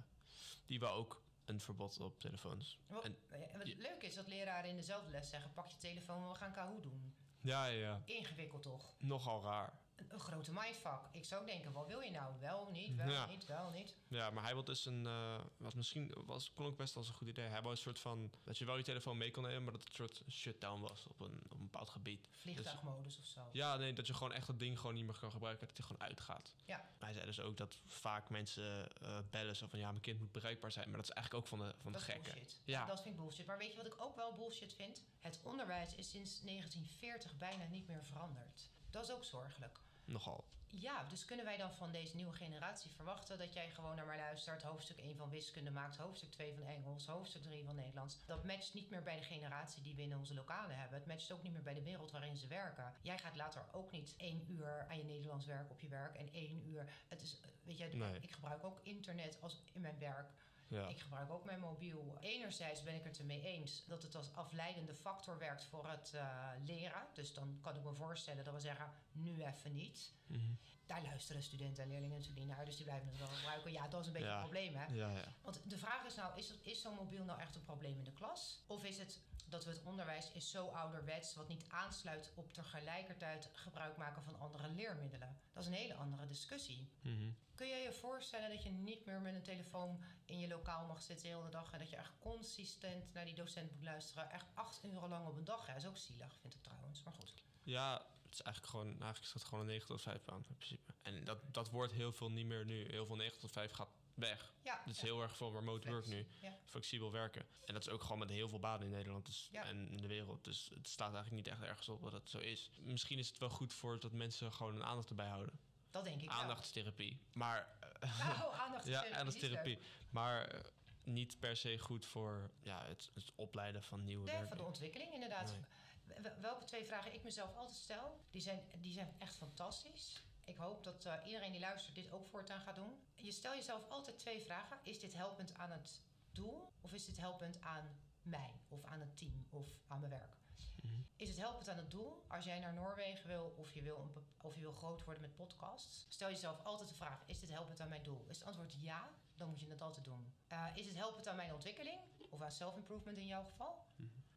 [0.66, 2.78] die wou ook een verbod op telefoons.
[2.86, 3.16] Wat, En-
[3.58, 6.52] wat je- leuk is dat leraren in dezelfde les zeggen: pak je telefoon, we gaan
[6.52, 7.14] Kahoot doen.
[7.40, 8.02] Ja, ja.
[8.04, 8.94] Ingewikkeld toch?
[8.98, 9.77] Nogal raar.
[10.08, 11.00] Een, grote mindfuck.
[11.12, 12.34] Ik zou denken: wat wil je nou?
[12.40, 13.26] Wel, niet, wel, Ja.
[13.26, 13.94] niet, wel, niet.
[14.08, 15.06] Ja, maar hij wil dus een.
[15.06, 17.46] eh wat misschien was, kon ook best als een goed idee.
[17.46, 18.30] Hij wou een soort van.
[18.44, 21.06] Dat je wel je telefoon mee kon nemen, maar dat het een soort shutdown was
[21.06, 22.28] op een, op een bepaald gebied.
[22.32, 23.48] Vliegtuigmodus of zo.
[23.52, 25.66] Ja, nee, dat je gewoon echt dat ding gewoon niet meer kan gebruiken.
[25.66, 26.54] Dat hij gewoon uitgaat.
[26.66, 26.88] Ja.
[26.98, 30.32] Hij zei dus ook dat vaak mensen eh, bellen zo van ja, mijn kind moet
[30.32, 30.88] bereikbaar zijn.
[30.88, 32.32] Maar dat is eigenlijk ook van de, van de Dat is gekken.
[32.34, 32.60] bullshit.
[32.64, 32.86] Ja.
[32.86, 33.46] Dat vind ik bullshit.
[33.46, 35.02] Maar weet je wat ik ook wel bullshit vind?
[35.20, 38.70] Het onderwijs is sinds 1940 bijna niet meer veranderd.
[38.90, 39.80] Dat is ook zorgelijk.
[40.08, 40.44] Nogal.
[40.70, 44.16] Ja, dus kunnen wij dan van deze nieuwe generatie verwachten dat jij gewoon naar mij
[44.16, 48.18] luistert, hoofdstuk 1 van wiskunde maakt, hoofdstuk 2 van Engels, hoofdstuk 3 van Nederlands.
[48.26, 50.98] Dat matcht niet meer bij de generatie die we in onze lokalen hebben.
[50.98, 52.92] Het matcht ook niet meer bij de wereld waarin ze werken.
[53.02, 56.32] Jij gaat later ook niet één uur aan je Nederlands werken op je werk en
[56.32, 56.92] één uur.
[57.08, 58.18] Het is, eh, weet je, Nee.
[58.20, 60.30] ik gebruik ook internet als in mijn werk.
[60.68, 60.88] Ja.
[60.88, 62.16] Ik gebruik ook mijn mobiel.
[62.20, 66.48] Enerzijds ben ik het ermee eens dat het als afleidende factor werkt voor het eh,
[66.64, 67.06] leren.
[67.12, 70.12] Dus dan kan ik me voorstellen dat we zeggen, nu even niet.
[70.26, 70.52] Mhm.
[70.86, 73.72] Daar luisteren studenten en leerlingen natuurlijk niet naar, dus die blijven het wel gebruiken.
[73.72, 74.34] Ja, dat is een beetje Ja.
[74.34, 74.86] een probleem, hè?
[74.94, 75.24] Ja, ja.
[75.42, 78.12] Want de vraag is nou, is, is zo'n mobiel nou echt een probleem in de
[78.12, 78.62] klas?
[78.66, 83.50] Of is het dat we het onderwijs is zo ouderwets, wat niet aansluit op tegelijkertijd
[83.52, 85.40] gebruik maken van andere leermiddelen?
[85.52, 86.88] Dat is een hele andere discussie.
[87.00, 87.30] Mhm.
[87.54, 91.02] Kun je je voorstellen dat je niet meer met een telefoon in je lokaal mag
[91.02, 94.30] zitten de hele dag en dat je echt consistent naar die docent moet luisteren?
[94.30, 95.66] Echt acht uur lang op een dag.
[95.66, 97.02] Ja, is ook zielig, vind ik trouwens.
[97.02, 97.34] Maar goed.
[97.62, 100.56] Ja, het is eigenlijk gewoon, eigenlijk is dat gewoon een 9 tot 5 baan in
[100.56, 100.92] principe.
[101.02, 102.90] En dat, dat wordt heel veel niet meer nu.
[102.90, 104.54] Heel veel 9 tot 5 gaat weg.
[104.62, 105.06] Ja, Het is ja.
[105.06, 106.26] heel erg veel remote work nu.
[106.40, 106.58] Ja.
[106.64, 107.46] Flexibel werken.
[107.64, 110.06] En dat is ook gewoon met heel veel banen in Nederland dus, en in de
[110.06, 110.44] wereld.
[110.44, 112.70] Dus het staat eigenlijk niet echt ergens op dat het zo is.
[112.78, 115.60] Misschien is het wel goed voor dat mensen gewoon een aandacht erbij houden.
[115.90, 116.28] Dat denk ik.
[116.28, 117.20] Aandachtstherapie.
[117.32, 117.76] Maar
[118.18, 119.78] Nou, aandacht is ja, aandachtstherapie.
[120.10, 120.60] Maar eh,
[121.02, 125.12] niet per se goed voor ja, het, het opleiden van nieuwe Nee, van de ontwikkeling,
[125.12, 125.50] inderdaad.
[125.50, 126.32] Nee.
[126.40, 130.22] Welke twee vragen ik mezelf altijd stel, die zijn, die zijn echt fantastisch.
[130.48, 133.00] Ik hoop dat eh, iedereen die luistert dit ook voortaan gaat doen.
[133.14, 134.78] Je stel jezelf altijd twee vragen.
[134.82, 136.00] Is dit helpend aan het
[136.32, 136.72] doel?
[136.80, 138.60] Of is dit helpend aan mij?
[138.68, 139.46] Of aan het team?
[139.50, 140.36] Of aan mijn werk?
[140.82, 140.94] Mhm.
[141.16, 142.24] Is het helpend aan het doel?
[142.28, 145.34] Als jij naar Noorwegen wil of je wil, een of je wil groot worden met
[145.34, 148.24] podcasts, stel jezelf altijd de vraag: is dit helpend aan mijn doel?
[148.28, 150.34] Is het antwoord ja, dan moet je het altijd doen.
[150.46, 153.86] Eh, is het helpend aan mijn ontwikkeling of aan self-improvement in jouw geval?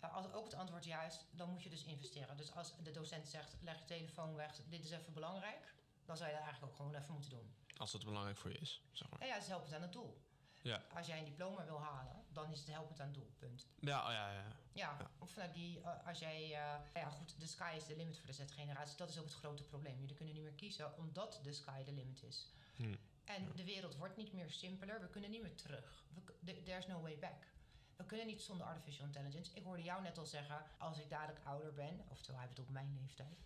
[0.03, 2.37] Uh, als ook het antwoord ja is, dan moet je dus investeren.
[2.37, 5.73] Dus als de docent zegt, leg je telefoon weg, dit is even belangrijk,
[6.05, 7.55] dan zou je dat eigenlijk ook gewoon even moeten doen.
[7.77, 9.19] Als dat belangrijk voor je is, zeg maar.
[9.19, 10.21] En ja, het is helpend aan het doel.
[10.63, 13.67] Ja, Als jij een diploma wil halen, dan is het helpend aan het doel, punt.
[13.79, 14.43] ja, oh, ja, ja.
[14.73, 15.11] Ja, Ja.
[15.19, 18.27] of vanuit die, eh, als jij, eh, ja goed, de sky is the limit voor
[18.27, 18.97] de Z-generatie.
[18.97, 19.99] Dat is ook het grote probleem.
[19.99, 22.49] Jullie kunnen niet meer kiezen, omdat de sky the limit is.
[22.75, 22.95] Hm.
[23.25, 25.01] En de wereld wordt niet meer simpeler.
[25.01, 26.03] We kunnen niet meer terug.
[26.39, 27.47] We There's no way back.
[28.01, 29.51] We kunnen niet zonder artificial intelligence.
[29.53, 32.97] Ik hoorde jou net al zeggen, als ik dadelijk ouder ben, oftewel hij bedoelt mijn
[33.01, 33.37] leeftijd,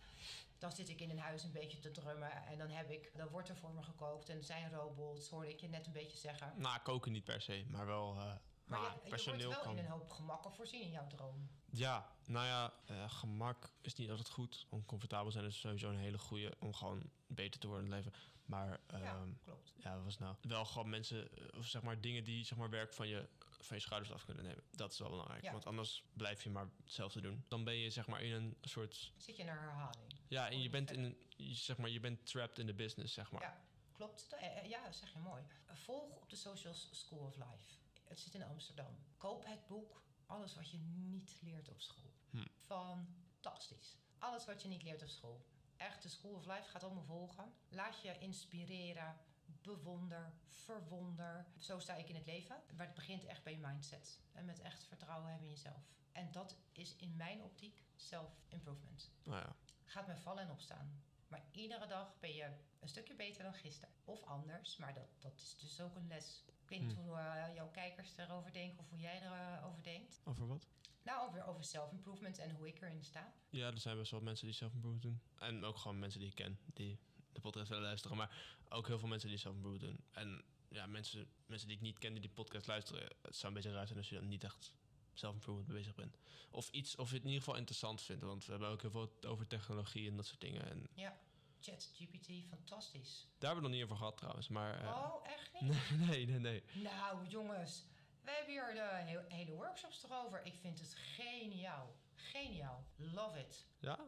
[0.57, 3.27] dan zit ik in een huis een beetje te drummen en dan heb ik, dan
[3.27, 6.53] wordt er voor me gekookt en zijn robots, hoorde ik je net een beetje zeggen.
[6.55, 8.15] Nou, koken niet per se, maar wel.
[8.15, 9.77] eh Maar maar je, je wordt personeel wel kan.
[9.77, 11.49] in een hoop gemakken voorzien in jouw droom.
[11.65, 14.65] Ja, nou ja, eh, gemak is niet altijd goed.
[14.69, 18.19] Oncomfortabel zijn is sowieso een hele goede om gewoon beter te worden in het leven.
[18.45, 19.73] Maar ja, ehm, klopt.
[19.77, 20.35] ja, was het nou?
[20.41, 23.27] Wel gewoon mensen, eh, of zeg maar dingen die zeg maar werk van je,
[23.59, 24.63] van je schouders af kunnen nemen.
[24.71, 25.43] Dat is wel belangrijk.
[25.43, 25.51] Ja.
[25.51, 27.45] Want anders blijf je maar hetzelfde doen.
[27.47, 29.11] Dan ben je zeg maar in een soort.
[29.17, 30.13] Zit je naar herhaling?
[30.27, 31.17] Ja, en je bent in een.
[31.55, 33.41] Zeg maar, je bent trapped in the business, zeg maar.
[33.41, 34.33] Ja, klopt.
[34.33, 35.43] Eh, eh, Ja, zeg je mooi.
[35.73, 37.73] Volg op de Socials School of Life.
[38.03, 38.97] Het zit in Amsterdam.
[39.17, 42.13] Koop het boek Alles wat je niet leert op school.
[42.29, 42.45] Hm.
[42.55, 43.97] Fantastisch.
[44.17, 45.45] Alles wat je niet leert op school.
[45.77, 47.53] Echt, de School of Life gaat allemaal volgen.
[47.69, 49.17] Laat je inspireren.
[49.61, 51.45] Bewonder, verwonder.
[51.57, 52.55] Zo sta ik in het leven.
[52.75, 54.19] Maar het begint echt bij je mindset.
[54.31, 55.83] En met echt vertrouwen hebben in jezelf.
[56.11, 59.55] En dat is in mijn optiek self-improvement Nou ja.
[59.83, 61.01] gaat met vallen en opstaan.
[61.27, 63.93] Maar iedere dag ben je een stukje beter dan gisteren.
[64.05, 66.43] Of anders, maar dat, dat is dus ook een les.
[66.47, 66.99] Ik weet niet Hm.
[67.01, 70.21] hoe eh, jouw kijkers erover denken of hoe jij erover denkt.
[70.23, 70.67] Over wat?
[71.03, 73.33] Nou, over, over self-improvement en hoe ik erin sta.
[73.49, 75.21] Ja, er zijn best wel mensen die zelf-improvement doen.
[75.35, 76.99] En ook gewoon mensen die ik ken, die
[77.35, 78.17] de podcast willen luisteren.
[78.17, 78.37] Maar
[78.69, 80.05] ook heel veel mensen die zelf-improvement doen.
[80.11, 83.01] En ja, mensen, mensen die ik niet ken die die podcast luisteren.
[83.21, 84.73] Het zou een beetje raar zijn als je dan niet echt
[85.21, 86.17] mee bezig bent.
[86.51, 88.23] Of iets, of je het in ieder geval interessant vindt.
[88.23, 90.69] Want we hebben ook heel veel over technologie en dat soort dingen.
[90.69, 91.17] En Ja,
[91.59, 93.27] ChatGPT, fantastisch.
[93.37, 94.47] daar hebben we nog niet over gehad trouwens.
[94.47, 96.07] Maar eh, oh, echt niet?
[96.07, 96.63] nee, nee, nee.
[96.73, 97.85] Nou, jongens.
[98.21, 98.79] We hebben hier de
[99.11, 100.45] he- hele workshops erover.
[100.45, 101.95] Ik vind het geniaal.
[102.15, 102.85] Geniaal.
[102.95, 103.65] Love it.
[103.79, 103.99] Ja?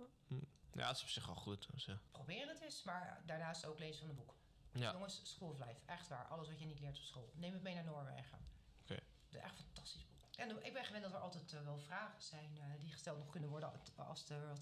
[0.77, 1.67] Ja, het is op zich wel goed.
[1.71, 1.99] Dus, ja.
[2.11, 4.33] Probeer het eens, maar daarnaast ook lezen van een boek.
[4.71, 4.91] Ja.
[4.91, 6.25] Jongens, School of Life, echt waar.
[6.27, 7.31] Alles wat je niet leert op school.
[7.35, 8.39] Neem het mee naar Noorwegen.
[8.81, 8.93] Oké.
[8.93, 10.17] Het is echt een fantastisch boek.
[10.35, 13.29] En ik ben gewend dat er altijd eh, wel vragen zijn eh, die gesteld nog
[13.29, 13.71] kunnen worden.
[13.95, 14.57] Als er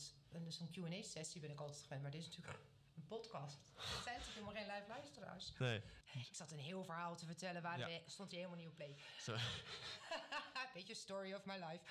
[0.47, 2.01] zo'n Q&A-sessie ben ik altijd gewend.
[2.01, 2.60] Maar dit is natuurlijk
[2.95, 3.58] een podcast.
[3.75, 5.54] Het zijn natuurlijk helemaal geen live luisteraars.
[5.58, 5.82] Nee.
[6.13, 7.99] Ik zat een heel verhaal te vertellen, waar Ja.
[8.06, 8.95] stond hij helemaal niet op play.
[10.73, 11.84] Beetje story of my life.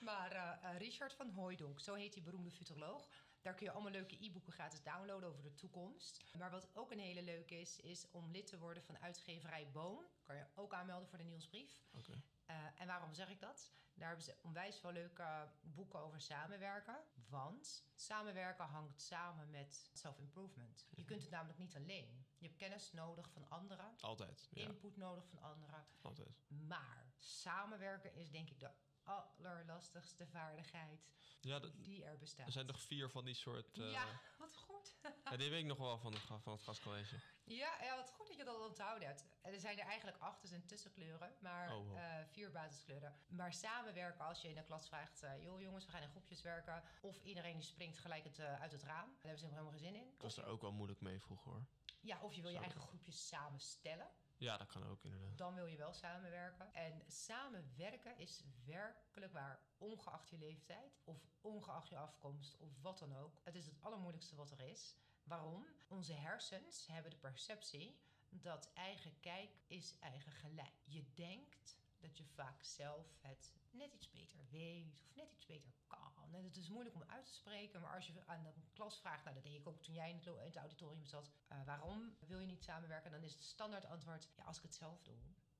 [0.00, 3.08] Maar eh, Richard van Hooijdonk, zo heet die beroemde futuroloog.
[3.48, 6.24] Daar kun je allemaal leuke e-boeken gratis downloaden over de toekomst.
[6.38, 10.04] Maar wat ook een hele leuke is, is om lid te worden van uitgeverij Boom.
[10.22, 11.82] Kan je ook aanmelden voor de nieuwsbrief.
[11.92, 12.22] Oké.
[12.46, 13.72] Eh, en waarom zeg ik dat?
[13.94, 16.96] Daar hebben ze onwijs veel leuke boeken over samenwerken.
[17.28, 20.86] Want samenwerken hangt samen met self-improvement.
[20.90, 22.26] Je kunt het namelijk niet alleen.
[22.38, 24.48] Je hebt kennis nodig van anderen, Altijd.
[24.50, 25.86] Ja, input nodig van anderen.
[26.02, 26.44] altijd.
[26.48, 28.70] Maar samenwerken is denk ik de
[29.02, 31.08] allerlastigste vaardigheid
[31.40, 32.46] Ja, dat- die er bestaat.
[32.46, 33.78] er zijn nog vier van die soort...
[33.78, 34.94] eh, Ja, wat goed.
[35.24, 37.16] ja, die weet ik nog wel van, de, van het gastcollege.
[37.44, 39.24] Ja, ja, wat goed dat je dat onthouden hebt.
[39.42, 41.96] En Er zijn er eigenlijk acht, er zijn tussenkleuren, maar Oh, wow.
[41.98, 43.18] eh, vier basiskleuren.
[43.28, 46.42] Maar samenwerken, als je in de klas vraagt, eh, joh jongens, we gaan in groepjes
[46.42, 46.82] werken.
[47.00, 49.08] Of iedereen die springt gelijk het, uit het raam.
[49.08, 50.12] Daar hebben ze helemaal geen zin in.
[50.14, 51.64] Ik was er ook wel moeilijk mee vroeger hoor.
[52.00, 54.10] Ja, of je wil je eigen groepjes samenstellen.
[54.38, 55.38] Ja, dat kan ook inderdaad.
[55.38, 56.74] Dan wil je wel samenwerken.
[56.74, 63.16] En samenwerken is werkelijk waar, ongeacht je leeftijd of ongeacht je afkomst of wat dan
[63.16, 63.40] ook.
[63.44, 64.96] Het is het allermoeilijkste wat er is.
[65.22, 65.66] Waarom?
[65.88, 70.74] Onze hersens hebben de perceptie dat eigen kijk is eigen gelijk.
[70.84, 75.72] Je denkt dat je vaak zelf het net iets beter weet of net iets beter
[75.86, 76.34] kan.
[76.34, 79.24] En het is moeilijk om uit te spreken, maar als je aan de klas vraagt,
[79.24, 82.16] nou dat deed ik ook toen jij in het, in het auditorium zat, eh, waarom
[82.26, 83.10] wil je niet samenwerken?
[83.10, 85.16] Dan is het standaard antwoord, ja als ik het zelf doe,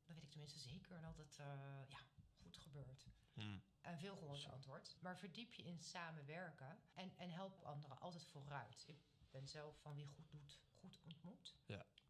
[0.07, 1.47] dan weet ik tenminste zeker dat het eh,
[1.89, 1.99] ja,
[2.43, 3.07] goed gebeurt.
[3.35, 3.59] Hm.
[3.81, 4.97] Een veel gehoord antwoord.
[5.01, 8.85] Maar verdiep je in samenwerken en, en help anderen altijd vooruit.
[8.87, 8.99] Ik
[9.31, 11.58] ben zelf van wie goed doet, goed ontmoet.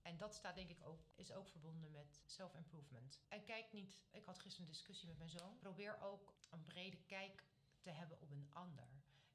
[0.09, 3.21] En dat staat denk ik ook, is ook verbonden met self-improvement.
[3.29, 5.59] En kijk niet, ik had gisteren een discussie met mijn zoon.
[5.59, 7.45] Probeer ook een brede kijk
[7.81, 8.89] te hebben op een ander.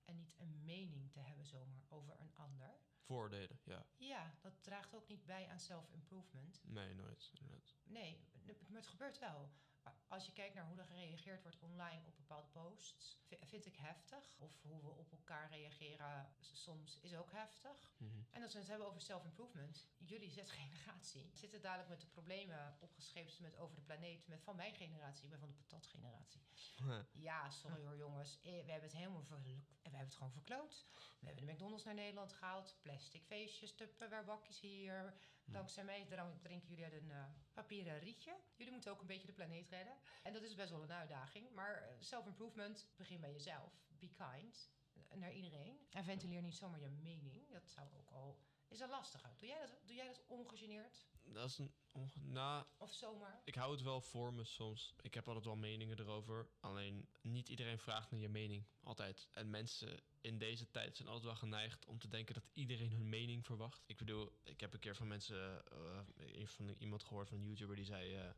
[0.05, 2.77] En niet een mening te hebben zomaar over een ander.
[2.99, 3.85] Voordelen, ja.
[3.97, 6.61] Ja, dat draagt ook niet bij aan self-improvement.
[6.63, 7.31] Nee, nooit.
[7.33, 7.75] inderdaad.
[7.83, 8.27] Nee,
[8.67, 9.51] maar het gebeurt wel.
[10.07, 13.75] Als je kijkt naar hoe er gereageerd wordt online op bepaalde posts, vi- vind ik
[13.75, 14.35] heftig.
[14.39, 17.93] Of hoe we op elkaar reageren soms is ook heftig.
[17.97, 18.11] Mhm.
[18.31, 23.43] En als we het hebben over self-improvement, jullie Z-generatie zitten dadelijk met de problemen opgeschreven
[23.43, 26.41] met over de planeet, met van mijn generatie, ik ben van de patatgeneratie.
[27.11, 30.85] Ja, sorry hoor jongens, Eh, we hebben het helemaal ver, we hebben het gewoon verkloot.
[31.19, 35.13] We hebben de McDonald's naar Nederland gehaald, plastic feestjes, tupperware bakjes hier.
[35.45, 36.05] Dankzij mij
[36.41, 38.35] drinken jullie uit een eh, papieren rietje.
[38.55, 39.97] Jullie moeten ook een beetje de planeet redden.
[40.23, 41.51] En dat is best wel een uitdaging.
[41.51, 43.81] Maar eh, self-improvement, begin bij jezelf.
[43.99, 45.87] Be kind eh, naar iedereen.
[45.89, 47.51] En ventileer niet zomaar je mening.
[47.51, 48.39] Dat zou ook al...
[48.67, 49.29] Is dat lastiger?
[49.37, 51.05] Doe jij dat, doe jij dat ongegeneerd?
[51.23, 51.73] Dat is een...
[51.91, 53.41] onge- Nou, Of zomaar?
[53.45, 54.93] ik hou het wel voor me soms.
[55.01, 56.47] Ik heb altijd wel meningen erover.
[56.59, 58.63] Alleen niet iedereen vraagt naar je mening.
[58.83, 59.27] Altijd.
[59.31, 63.09] En mensen in deze tijd zijn altijd wel geneigd om te denken dat iedereen hun
[63.09, 63.83] mening verwacht.
[63.85, 67.75] Ik bedoel, ik heb een keer van mensen, eh, van iemand gehoord, van een YouTuber,
[67.75, 68.29] die zei eh,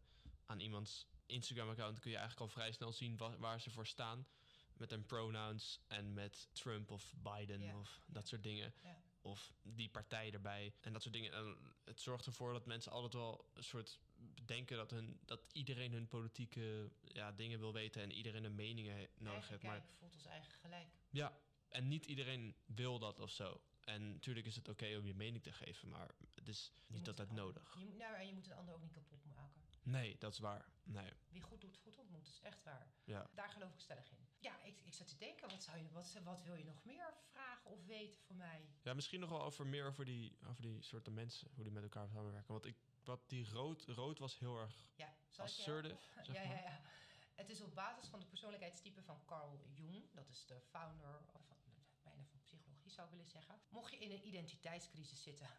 [0.46, 4.28] aan iemands Instagram-account kun je eigenlijk al vrij snel zien wa- waar ze voor staan.
[4.74, 8.74] Met hun pronouns en met Trump of Biden of dat soort dingen.
[8.84, 9.04] Ja.
[9.26, 10.74] Of die partij erbij.
[10.82, 11.32] En dat soort dingen.
[11.34, 14.00] En het zorgt ervoor dat mensen altijd wel een soort
[14.46, 18.88] denken dat, hun, dat iedereen hun politieke ja, dingen wil weten en iedereen een mening
[19.18, 19.64] nodig Eigen heeft.
[19.64, 20.88] Maar voelt als eigen gelijk.
[21.10, 21.38] ja,
[21.70, 23.62] en niet iedereen wil dat of zo.
[23.82, 27.30] En natuurlijk is het oké om je mening te geven, maar het is niet altijd
[27.30, 27.76] ander- nodig.
[27.80, 29.62] Je, moet- nou, en je moet een ander ook niet kapot maken.
[29.84, 30.66] Nee, dat is waar.
[30.84, 32.26] Nee, Wie goed doet, goed ontmoet.
[32.26, 32.88] Dat is echt waar.
[33.04, 33.30] ja.
[33.34, 34.25] Daar geloof ik stellig in.
[34.46, 37.14] Ja, ik, ik zat te denken, wat, zou je, wat, wat wil je nog meer
[37.32, 38.70] vragen of weten van mij?
[38.82, 41.84] Ja, misschien nog wel over meer over die, over die soorten mensen, hoe die met
[41.84, 42.52] elkaar samenwerken.
[42.52, 46.26] Want ik, wat die rood, rood was heel erg Ja, assertive, helpen?
[46.34, 46.58] zeg ja, maar.
[46.58, 46.82] ja, ja.
[47.36, 50.14] Het is op basis van de persoonlijkheidstype van Carl Jung.
[50.14, 51.42] Dat is de founder van,
[52.04, 53.62] bijna van psychologie, zou ik willen zeggen.
[53.70, 55.50] Mocht je in een identiteitscrisis zitten...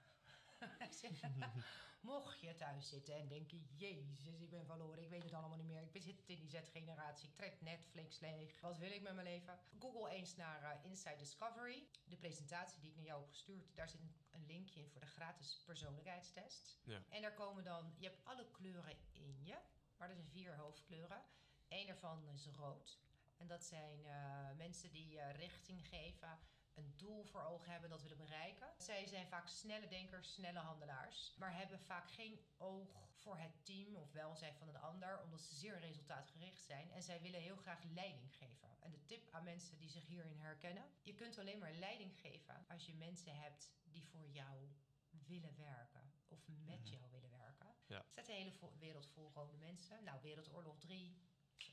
[2.00, 3.66] Mocht je thuis zitten en denken...
[3.76, 5.88] Jezus, ik ben verloren, ik weet het allemaal niet meer.
[5.92, 8.60] Ik zit in die Z-generatie, ik trek Netflix leeg.
[8.60, 9.58] Wat wil ik met mijn leven?
[9.78, 11.86] Google eens naar eh, Inside Discovery.
[12.04, 13.76] De presentatie die ik naar jou heb gestuurd...
[13.76, 16.78] daar zit een, linkje in voor de gratis persoonlijkheidstest.
[16.84, 17.02] Ja.
[17.08, 17.94] En daar komen dan...
[17.98, 19.56] Je hebt alle kleuren in je.
[19.96, 21.22] Maar er zijn vier hoofdkleuren.
[21.68, 22.98] Eén daarvan is rood.
[23.36, 26.38] En dat zijn eh, mensen die eh, richting geven,
[26.76, 28.68] een doel voor ogen hebben, dat willen bereiken.
[28.78, 33.96] Zij zijn vaak snelle denkers, snelle handelaars, maar hebben vaak geen oog voor het team
[33.96, 36.90] of welzijn van een ander, omdat ze zeer resultaatgericht zijn.
[36.90, 38.68] En zij willen heel graag leiding geven.
[38.80, 42.64] En de tip aan mensen die zich hierin herkennen: je kunt alleen maar leiding geven
[42.68, 44.68] als je mensen hebt die voor jou
[45.10, 46.88] willen werken of met Mhm.
[46.92, 47.74] jou willen werken.
[47.86, 48.04] Ja.
[48.08, 50.04] Staat de hele wereld vol rode mensen.
[50.04, 51.16] Nou, Wereldoorlog 3,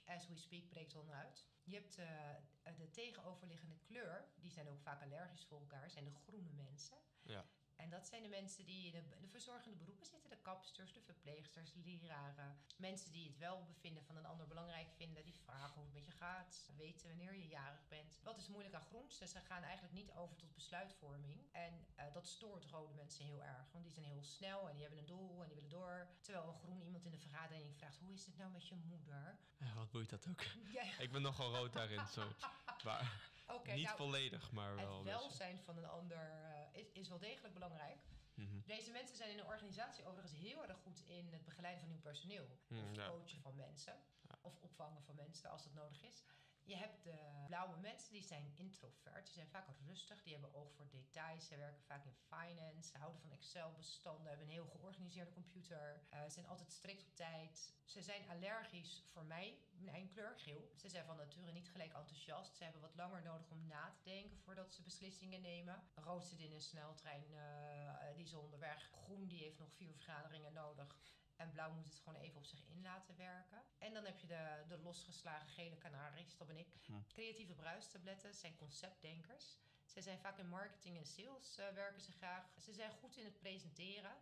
[0.05, 1.47] as we speak, breekt uit.
[1.63, 6.11] Je hebt eh, de tegenoverliggende kleur, die zijn ook vaak allergisch voor elkaar, zijn de
[6.11, 6.97] groene mensen.
[7.21, 7.45] Ja.
[7.75, 10.29] En dat zijn de mensen die in de, de verzorgende beroepen zitten.
[10.29, 12.57] De kapsters, de verpleegsters, leraren.
[12.77, 15.23] Mensen die het welbevinden van een ander belangrijk vinden.
[15.23, 16.71] Die vragen hoe het met je gaat.
[16.77, 18.19] Weten wanneer je jarig bent.
[18.23, 19.17] Wat is moeilijk aan groens?
[19.17, 21.41] Dus ze gaan eigenlijk niet over tot besluitvorming.
[21.51, 23.71] En eh, dat stoort rode mensen heel erg.
[23.71, 26.07] Want die zijn heel snel en die hebben een doel en die willen door.
[26.21, 27.97] Terwijl een groen iemand in de vergadering vraagt...
[27.97, 29.37] hoe is het nou met je moeder?
[29.57, 30.43] Ja, wat boeit dat ook?
[30.71, 32.35] Ja, ik ben nogal rood daarin, sorry.
[32.83, 33.32] Maar
[33.75, 34.95] niet nou, volledig, maar wel.
[34.95, 38.05] het welzijn van een ander eh, is, is wel degelijk belangrijk.
[38.33, 38.59] Mhm.
[38.65, 42.01] Deze mensen zijn in de organisatie overigens heel erg goed in het begeleiden van nieuw
[42.01, 42.59] personeel.
[42.67, 43.07] Hmm, of ja.
[43.07, 43.93] coachen van mensen.
[44.27, 44.37] Ja.
[44.41, 46.23] of opvangen van mensen als dat nodig is.
[46.65, 49.25] Je hebt de blauwe mensen, die zijn introvert.
[49.25, 51.47] Die zijn vaak rustig, die hebben oog voor details.
[51.47, 56.01] Ze werken vaak in finance, ze houden van Excel-bestanden, hebben een heel georganiseerde computer.
[56.13, 57.73] Uh, zijn altijd strikt op tijd.
[57.85, 60.71] Ze zijn allergisch voor mij, mijn kleur, geel.
[60.75, 62.55] Ze zijn van nature niet gelijk enthousiast.
[62.55, 65.83] Ze hebben wat langer nodig om na te denken voordat ze beslissingen nemen.
[65.95, 68.89] Rood zit in een sneltrein, uh, die is onderweg.
[68.91, 70.97] Groen, die heeft nog vier vergaderingen nodig.
[71.43, 73.63] En blauw moet het gewoon even op zich in laten werken.
[73.77, 76.67] En dan heb je de, de losgeslagen gele kanaries, dat ben ik.
[77.07, 79.57] Creatieve bruistabletten zijn conceptdenkers.
[79.85, 82.45] Ze zijn vaak in marketing en sales uh, werken ze graag.
[82.57, 84.15] Ze zijn goed in het presenteren.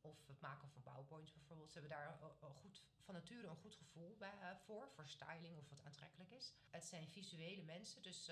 [0.00, 1.70] Of het maken van PowerPoints bijvoorbeeld.
[1.70, 4.88] Ze hebben daar goed, van nature een goed gevoel bij, uh, voor.
[4.94, 6.52] Voor styling of wat aantrekkelijk is.
[6.70, 8.02] Het zijn visuele mensen.
[8.02, 8.26] Dus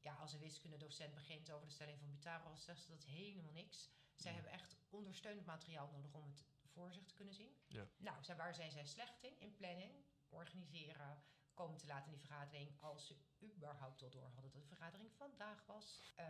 [0.00, 2.64] ja, als een wiskundedocent begint over de stelling van Pythagoras...
[2.64, 3.90] zegt ze dat helemaal niks.
[4.14, 7.56] Zij hebben echt ondersteunend materiaal nodig om het voor zich te kunnen zien.
[7.66, 7.88] Ja.
[7.96, 9.40] Nou, waar zijn zij slecht in?
[9.40, 11.22] In planning, organiseren,
[11.54, 15.12] komen te laat in die vergadering als ze überhaupt al door hadden dat de vergadering
[15.12, 16.00] vandaag was.
[16.20, 16.24] Uh,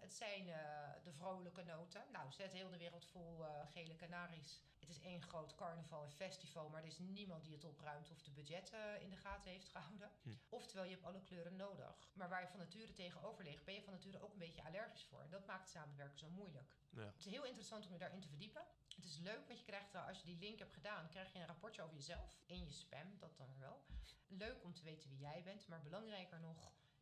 [0.00, 0.56] het zijn uh,
[1.04, 2.04] de vrolijke noten.
[2.12, 4.60] Nou, zet heel de wereld vol uh, gele kanaries.
[4.78, 8.22] Het is één groot carnaval en festival, maar er is niemand die het opruimt of
[8.22, 10.10] de budgetten in de gaten heeft gehouden.
[10.22, 10.30] Hm.
[10.48, 12.10] Oftewel, je hebt alle kleuren nodig.
[12.12, 15.04] Maar waar je van nature tegenover ligt, ben je van nature ook een beetje allergisch
[15.04, 15.20] voor.
[15.20, 16.76] En dat maakt het samenwerken zo moeilijk.
[16.90, 17.02] Ja.
[17.02, 18.64] Het is heel interessant om je daarin te verdiepen.
[18.96, 21.46] Het is leuk, want je krijgt, als je die link hebt gedaan, krijg je een
[21.46, 22.38] rapportje over jezelf.
[22.46, 23.82] In je spam, dat dan wel.
[24.26, 26.51] Leuk om te weten wie jij bent, maar belangrijker nog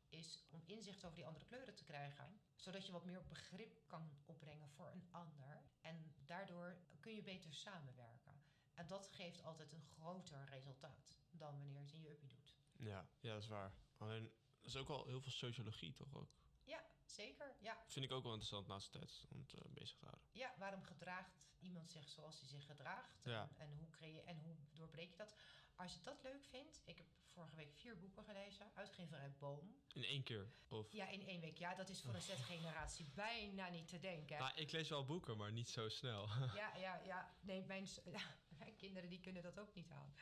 [0.08, 2.40] is om inzicht over die andere kleuren te krijgen.
[2.56, 5.62] Zodat je wat meer begrip kan opbrengen voor een ander.
[5.80, 8.42] En daardoor kun je beter samenwerken.
[8.74, 12.54] En dat geeft altijd een groter resultaat dan wanneer je het in je uppie doet.
[12.76, 13.72] Ja, ja, dat is waar.
[13.96, 16.28] Alleen, dat is ook wel heel veel sociologie toch ook?
[16.64, 17.56] Ja, zeker.
[17.60, 17.82] Ja.
[17.86, 20.24] Vind ik ook wel interessant naast de tijd om het uh, bezig te houden.
[20.32, 23.24] Ja, waarom gedraagt iemand zich zoals hij zich gedraagt?
[23.24, 23.42] Ja.
[23.42, 25.34] En, en, hoe creëer, en hoe doorbreek je dat?
[25.80, 29.74] Als je dat leuk vindt, ik heb vorige week vier boeken gelezen, uitgeverij Boom.
[29.92, 30.52] In één keer?
[30.68, 30.92] Of?
[30.92, 31.58] Ja, in één week.
[31.58, 34.38] Ja, dat is voor een Z-generatie bijna niet te denken.
[34.38, 36.28] Nou, ik lees wel boeken, maar niet zo snel.
[36.62, 37.34] ja, ja, ja.
[37.40, 37.88] Nee, mijn,
[38.58, 40.14] mijn kinderen die kunnen dat ook niet aan.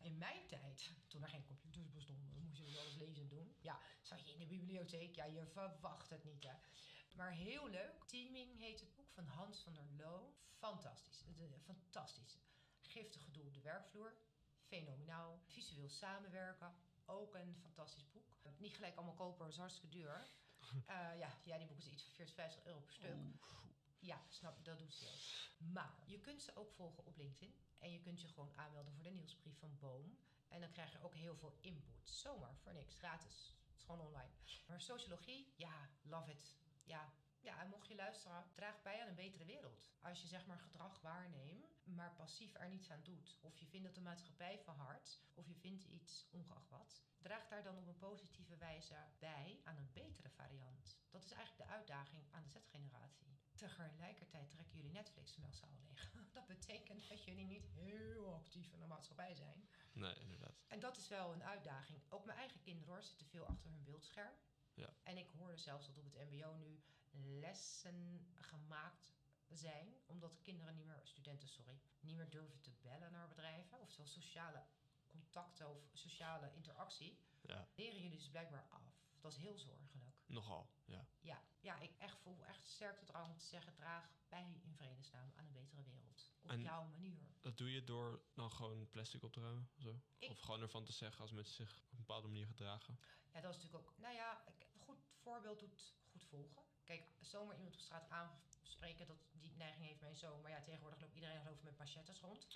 [0.00, 3.54] In mijn tijd, toen er geen computers bestonden, moest je dus alles lezen en doen.
[3.60, 6.54] Ja, zat je in de bibliotheek, ja, je verwacht het niet, hè.
[7.16, 8.04] Maar heel leuk.
[8.06, 10.34] Teaming heet het boek van Hans van der Loo.
[10.50, 11.24] Fantastisch.
[11.64, 12.38] Fantastisch.
[12.80, 14.14] Giftige doel op de werkvloer.
[14.70, 15.40] Fenomenaal.
[15.46, 16.74] Visueel samenwerken.
[17.06, 18.38] Ook een fantastisch boek.
[18.56, 20.26] Niet gelijk allemaal kopen, is hartstikke duur.
[20.88, 23.14] Uh, ja, ja, die boek is iets van 40, 50 euro per stuk.
[23.14, 23.60] Oeh.
[23.98, 25.68] Ja, snap dat doet ze ook.
[25.72, 27.54] Maar je kunt ze ook volgen op LinkedIn.
[27.78, 30.18] En je kunt je gewoon aanmelden voor de nieuwsbrief van Boom.
[30.48, 32.08] En dan krijg je ook heel veel input.
[32.08, 33.56] Zomaar, voor niks, gratis.
[33.68, 34.30] Het is gewoon online.
[34.66, 36.56] Maar sociologie, ja, love it.
[36.84, 39.90] Ja, ja, en mocht je luisteren, draag bij aan een betere wereld.
[40.00, 43.38] Als je zeg maar gedrag waarneemt, maar passief er niets aan doet.
[43.40, 47.02] Of je vindt dat de maatschappij verhardt, of je vindt iets ongeacht wat.
[47.18, 50.98] Draag daar dan op een positieve wijze bij aan een betere variant.
[51.10, 53.38] Dat is eigenlijk de uitdaging aan de Z-generatie.
[53.54, 56.12] Tegelijkertijd trekken jullie Netflix massaal leeg.
[56.32, 59.68] Dat betekent dat jullie niet heel actief in de maatschappij zijn.
[59.92, 60.64] Nee, inderdaad.
[60.68, 62.00] En dat is wel een uitdaging.
[62.08, 64.34] Ook mijn eigen kinderen hoor, zitten veel achter hun beeldscherm.
[64.74, 64.94] Ja.
[65.02, 69.12] En ik hoorde zelfs dat op het mbo nu lessen gemaakt
[69.56, 69.94] zijn...
[70.06, 73.80] omdat kinderen niet meer, studenten sorry, niet meer durven te bellen naar bedrijven.
[73.80, 74.64] Oftewel sociale
[75.06, 77.18] contacten of sociale interactie.
[77.40, 77.68] Ja.
[77.74, 78.98] Leren jullie dus blijkbaar af.
[79.20, 80.14] Dat is heel zorgelijk.
[80.26, 81.06] Nogal, ja.
[81.20, 83.74] Ja, ja ik echt voel echt sterk de drang om te zeggen...
[83.74, 86.30] draag bij in vredesnaam aan een betere wereld.
[86.42, 87.28] Op En- jouw manier.
[87.40, 90.00] Dat doe je door dan gewoon plastic op te ruimen of zo?
[90.18, 92.98] Ik- Of gewoon ervan te zeggen als mensen zich op een bepaalde manier gedragen?
[93.32, 93.98] Ja, dat is natuurlijk ook...
[93.98, 96.62] Nou ja, een goed voorbeeld doet goed volgen.
[96.84, 98.08] Kijk, zomaar iemand op straat
[98.70, 99.06] aanspreken...
[99.06, 100.40] Dat, die neiging heeft mijn zoon.
[100.40, 102.46] Maar ja, tegenwoordig loopt iedereen geloof ik met machettes rond.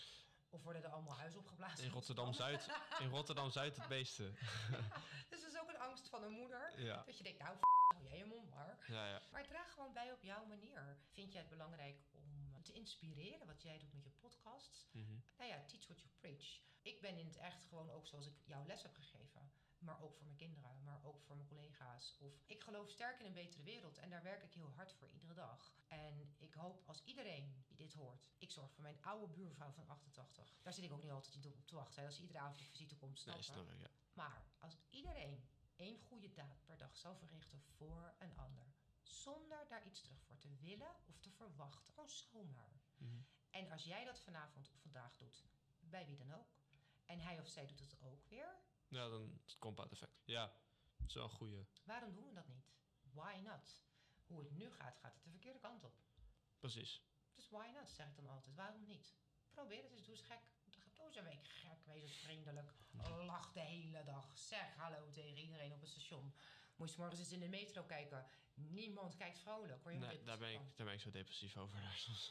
[0.49, 1.85] Of worden er allemaal huizen opgeblazen.
[1.85, 4.33] In Rotterdam-Zuid, in Rotterdam-Zuid het beeste.
[5.31, 6.81] Dus dat is ook een angst van een moeder.
[6.81, 7.61] Ja, Dat je denkt, nou, f***,
[7.95, 8.85] hou jij je mond maar.
[8.87, 9.23] ja, ja.
[9.31, 10.99] Maar draag gewoon bij op jouw manier.
[11.13, 14.89] Vind jij het belangrijk om te inspireren, wat jij doet met je podcasts?
[14.93, 15.19] Mhm.
[15.37, 16.61] Nou ja, teach what you preach.
[16.83, 19.53] Ik ben in het echt gewoon ook zoals ik jouw les heb gegeven.
[19.85, 22.17] Maar ook voor mijn kinderen, maar ook voor mijn collega's.
[22.21, 25.09] Of ik geloof sterk in een betere wereld en daar werk ik heel hard voor
[25.09, 25.73] iedere dag.
[25.89, 28.27] En ik hoop als iedereen die dit hoort.
[28.39, 30.55] Ik zorg voor mijn oude buurvrouw van 88.
[30.63, 32.01] Daar zit ik ook niet altijd op te wachten.
[32.01, 32.09] hè.
[32.09, 33.91] Als iedere avond op visite komt, snap Nee, ja.
[34.13, 39.87] Maar als iedereen één goede daad per dag zou verrichten voor een ander, zonder daar
[39.87, 42.81] iets terug voor te willen of te verwachten, gewoon zomaar.
[42.97, 43.21] Mhm.
[43.51, 45.45] En als jij dat vanavond of vandaag doet,
[45.81, 46.55] bij wie dan ook,
[47.05, 48.59] en hij of zij doet het ook weer,
[48.95, 50.23] Ja, dan het compound effect.
[50.25, 50.47] Ja,
[50.97, 51.67] dat is wel een goeie.
[51.85, 52.73] waarom doen we dat niet?
[53.13, 53.83] Why not?
[54.25, 55.95] Hoe het nu gaat, gaat het de verkeerde kant op.
[56.59, 57.03] Precies.
[57.35, 58.55] Dus why not, zeg ik dan altijd.
[58.55, 59.15] Waarom niet?
[59.51, 60.53] Probeer het eens, doe eens gek.
[60.93, 62.75] Zo is een week gek, wees eens vriendelijk.
[63.27, 64.39] Lach de hele dag.
[64.39, 66.35] Zeg hallo tegen iedereen op het station.
[66.77, 68.27] Moet je morgens eens in de metro kijken.
[68.55, 69.83] Niemand kijkt vrolijk.
[69.83, 71.79] Word je Nee, daar ben, ik, depressief daar ben ik zo depressief over.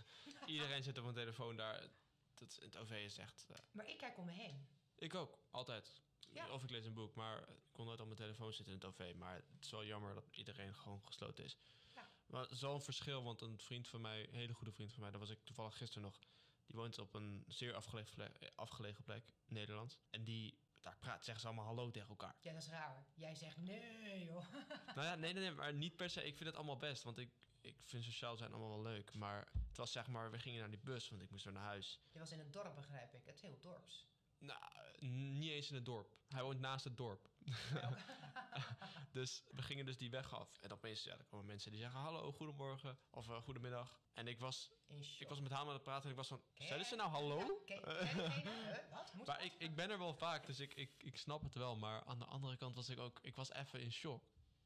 [0.45, 1.89] Iedereen zit op een telefoon daar.
[2.33, 3.49] Dat, het OV is echt...
[3.49, 3.57] eh.
[3.71, 4.67] Maar ik kijk om me heen.
[4.95, 6.01] ik ook, altijd.
[6.33, 6.49] Ja.
[6.49, 8.87] Of ik lees een boek, maar ik kon nooit op mijn telefoon zitten in het
[8.87, 9.13] OV.
[9.15, 11.57] Maar het is wel jammer dat iedereen gewoon gesloten is.
[11.95, 12.09] Ja.
[12.25, 14.91] Maar het is wel een verschil, want een vriend van mij, een hele goede vriend
[14.91, 16.19] van mij, daar was ik toevallig gisteren nog.
[16.65, 19.97] Die woont op een zeer afgelegen plek, afgelegen plek Nederland.
[20.09, 22.35] En die, daar praat, zeggen ze allemaal hallo tegen elkaar.
[22.41, 23.05] Ja, dat is raar.
[23.13, 24.45] Jij zegt nee, joh.
[24.95, 26.23] nou ja, nee, nee, nee, maar niet per se.
[26.25, 27.31] Ik vind het allemaal best, want ik,
[27.61, 29.13] ik vind sociaal zijn allemaal wel leuk.
[29.13, 31.63] Maar het was zeg maar, we gingen naar die bus, want ik moest weer naar
[31.63, 31.99] huis.
[32.11, 33.25] Je was in een dorp, begrijp ik.
[33.25, 34.07] Het heel dorps.
[34.43, 34.61] Nou,
[35.09, 36.15] niet eens in het dorp.
[36.27, 37.29] Hij woont naast het dorp.
[39.11, 40.57] dus we gingen dus die weg af.
[40.61, 43.99] En opeens ja, er komen mensen die zeggen hallo, goedemorgen of eh, goedemiddag.
[44.13, 44.71] En ik was,
[45.19, 47.61] ik was met hem aan het praten en ik was van, zeiden ze nou hallo?
[47.65, 47.79] Ja?
[48.95, 49.13] Wat?
[49.13, 49.41] Maar dat?
[49.41, 51.75] ik, ik ben er wel vaak, dus ik, ik, ik snap het wel.
[51.75, 54.23] Maar aan de andere kant was ik ook, ik was even in shock.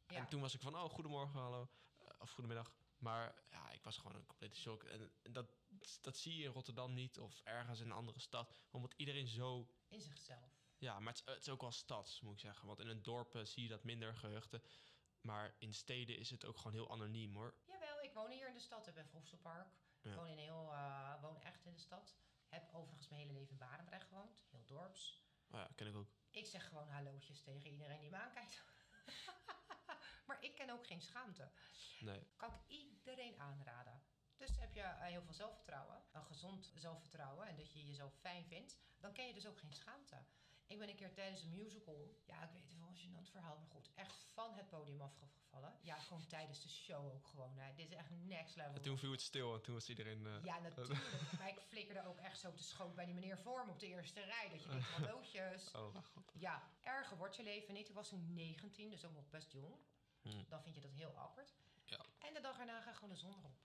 [0.08, 0.16] Ja.
[0.16, 1.70] En toen was ik van, oh, goedemorgen, hallo.
[1.98, 2.72] eh, of goedemiddag.
[2.98, 4.84] Maar ja, ik was gewoon een complete shock.
[4.84, 5.46] En dat,
[6.02, 8.56] dat zie je in Rotterdam niet of ergens in een andere stad.
[8.72, 9.70] Omdat iedereen zo...
[9.88, 10.66] In zichzelf.
[10.78, 12.68] Ja, maar het, is- het is ook wel stads, moet ik zeggen.
[12.68, 14.64] Want in een dorp eh, zie je dat minder gehuchten.
[15.22, 17.56] Maar in steden is het ook gewoon heel anoniem, hoor.
[17.66, 18.88] Jawel, ik woon hier in de stad.
[18.88, 19.68] Ik ben Vroegselpark.
[20.02, 20.10] Ja.
[20.10, 22.18] Ik woon, in heel, eh, woon echt in de stad.
[22.48, 24.44] Heb overigens mijn hele leven in Barendrecht gewoond.
[24.50, 25.26] Heel dorps.
[25.50, 26.10] Oh ja, ken ik ook.
[26.32, 28.64] Ik zeg gewoon hallootjes tegen iedereen die me aankijkt.
[30.28, 31.52] maar ik ken ook geen schaamte.
[32.00, 32.28] Nee.
[32.36, 34.02] Kan ik iedereen aanraden.
[34.38, 38.46] Dus heb je eh, heel veel zelfvertrouwen, een gezond zelfvertrouwen en dat je jezelf fijn
[38.46, 40.16] vindt, dan ken je dus ook geen schaamte.
[40.68, 43.58] Ik ben een keer tijdens een musical, ja, ik weet het wel, een gênant verhaal,
[43.58, 45.78] maar goed, echt van het podium afgevallen.
[45.82, 47.58] Ja, gewoon tijdens de show ook gewoon.
[47.58, 47.74] Hè.
[47.76, 48.74] Dit is echt next level.
[48.76, 50.26] En toen viel het stil en toen was iedereen...
[50.28, 51.00] eh, Ja, natuurlijk.
[51.40, 53.80] maar ik flikkerde ook echt zo op de schoot bij die meneer voor me op
[53.80, 54.50] de eerste rij.
[54.50, 55.72] Dat je denkt, hallootjes.
[55.76, 56.32] Oh, god.
[56.34, 57.90] Ja, erger wordt je leven niet.
[57.90, 59.76] Ik was toen 19, dus ook nog best jong.
[60.22, 60.44] Hm.
[60.48, 61.54] Dan vind je dat heel awkward.
[61.84, 62.00] Ja.
[62.20, 63.56] En de dag erna gaat gewoon de zon erop.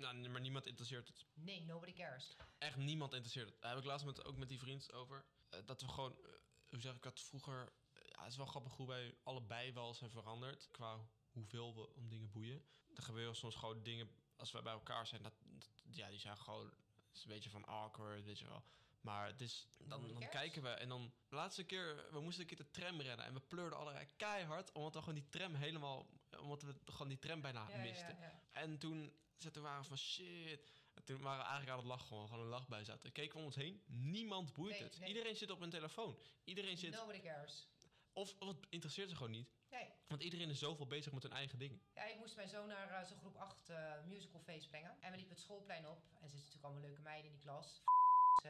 [0.00, 1.24] Nou, maar niemand interesseert het.
[1.34, 2.36] Nee, nobody cares.
[2.58, 3.60] Echt niemand interesseert het.
[3.60, 5.24] Daar heb ik laatst met, ook met die vriend over.
[5.50, 6.30] eh, dat we gewoon, eh,
[6.70, 7.72] hoe zeg ik dat, vroeger...
[7.92, 10.68] eh, ja, het is wel grappig hoe wij allebei wel zijn veranderd.
[10.70, 10.98] Qua
[11.30, 12.64] hoeveel we om dingen boeien.
[12.94, 16.36] Er gebeuren soms gewoon dingen, als we bij elkaar zijn, dat, dat- ja, die zijn
[16.36, 16.72] gewoon...
[17.14, 18.62] Is een beetje van awkward, weet je wel.
[19.00, 21.12] Maar het is, dan, dan kijken we en dan...
[21.28, 23.26] De laatste keer, we moesten een keer de tram rennen.
[23.26, 26.06] En we pleurden allebei keihard, omdat we gewoon die tram helemaal...
[26.40, 28.16] Omdat we gewoon die tram bijna Ja, ja, misten.
[28.20, 28.40] ja.
[28.52, 29.12] En toen,
[29.48, 30.66] toen waren we van shit.
[30.94, 33.12] En toen waren we eigenlijk aan het lachen, gewoon, gewoon een lach bij zaten.
[33.12, 34.98] Keken we om ons heen, niemand boeit Nee, het.
[34.98, 35.08] nee.
[35.08, 36.18] Iedereen zit op een telefoon.
[36.44, 37.68] Iedereen zit, Nobody cares.
[38.12, 39.48] of, of het interesseert ze gewoon niet.
[39.70, 39.88] Nee.
[40.06, 41.82] Want iedereen is zoveel bezig met hun eigen dingen.
[41.94, 44.96] Ja, ik moest mijn zoon naar zo'n groep 8 eh musicalfeest brengen.
[45.00, 45.96] En we liepen het schoolplein op.
[45.96, 47.82] En er zitten natuurlijk allemaal leuke meiden in die klas.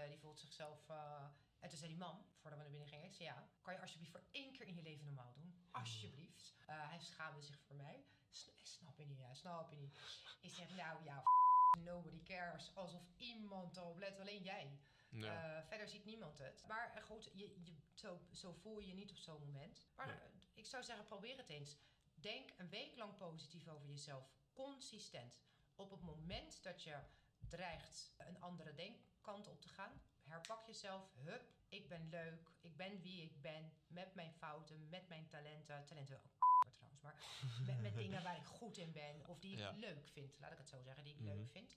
[0.09, 0.89] Die voelt zichzelf...
[0.89, 1.25] eh,
[1.59, 3.81] En toen zei die man, voordat we naar binnen gingen, ik zei ja, kan je
[3.81, 5.55] alsjeblieft voor één keer in je leven normaal doen?
[5.71, 6.55] Alsjeblieft.
[6.67, 8.05] Eh, hij schaamde zich voor mij.
[8.31, 9.99] S- snap je niet, ja, snap je niet.
[10.41, 11.23] Ik zeg, nou ja,
[11.79, 12.75] nobody cares.
[12.75, 14.79] Alsof iemand erop let, alleen jij.
[15.11, 15.59] Ja.
[15.59, 16.65] Eh, verder ziet niemand het.
[16.67, 19.87] Maar eh, goed, je, je, zo, zo voel je je niet op zo'n moment.
[19.97, 20.15] Maar eh,
[20.55, 21.77] ik zou zeggen, probeer het eens.
[22.15, 24.31] Denk een week lang positief over jezelf.
[24.53, 25.41] Consistent.
[25.75, 26.99] Op het moment dat je
[27.49, 31.11] dreigt een andere denkkant op te gaan, herpak jezelf.
[31.15, 32.51] Hup, ik ben leuk.
[32.61, 33.73] Ik ben wie ik ben.
[33.87, 35.85] Met mijn fouten, met mijn talenten.
[35.87, 36.31] Talenten ook
[37.03, 37.15] maar
[37.67, 39.27] met, met dingen waar ik goed in ben.
[39.27, 39.71] Of die ik Ja.
[39.71, 40.39] leuk vind.
[40.39, 41.29] Laat ik het zo zeggen, die ik Mhm.
[41.29, 41.77] leuk vind.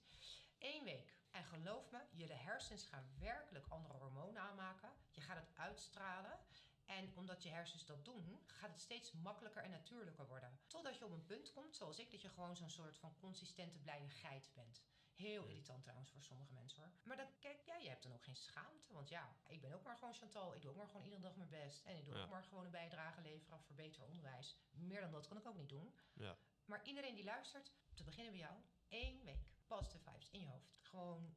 [0.58, 1.16] Eén week.
[1.30, 4.90] En geloof me, je de hersens gaan werkelijk andere hormonen aanmaken.
[5.10, 6.38] Je gaat het uitstralen.
[6.84, 10.58] En omdat je hersens dat doen, gaat het steeds makkelijker en natuurlijker worden.
[10.66, 13.78] Totdat je op een punt komt, zoals ik, dat je gewoon zo'n soort van consistente
[13.78, 14.82] blijde geit bent.
[15.14, 16.90] Heel irritant trouwens voor sommige mensen hoor.
[17.02, 18.92] Maar dan kijk, ja, je hebt dan ook geen schaamte.
[18.92, 20.54] Want ja, ik ben ook maar gewoon Chantal.
[20.54, 21.84] Ik doe ook maar gewoon iedere dag mijn best.
[21.84, 22.22] En ik doe Ja.
[22.22, 24.56] ook maar gewoon een bijdrage leveren voor beter onderwijs.
[24.70, 25.94] Meer dan dat kan ik ook niet doen.
[26.12, 26.36] Ja.
[26.64, 28.54] Maar iedereen die luistert, te beginnen bij jou,
[28.88, 30.78] één week positive vibes in je hoofd.
[30.82, 31.34] Gewoon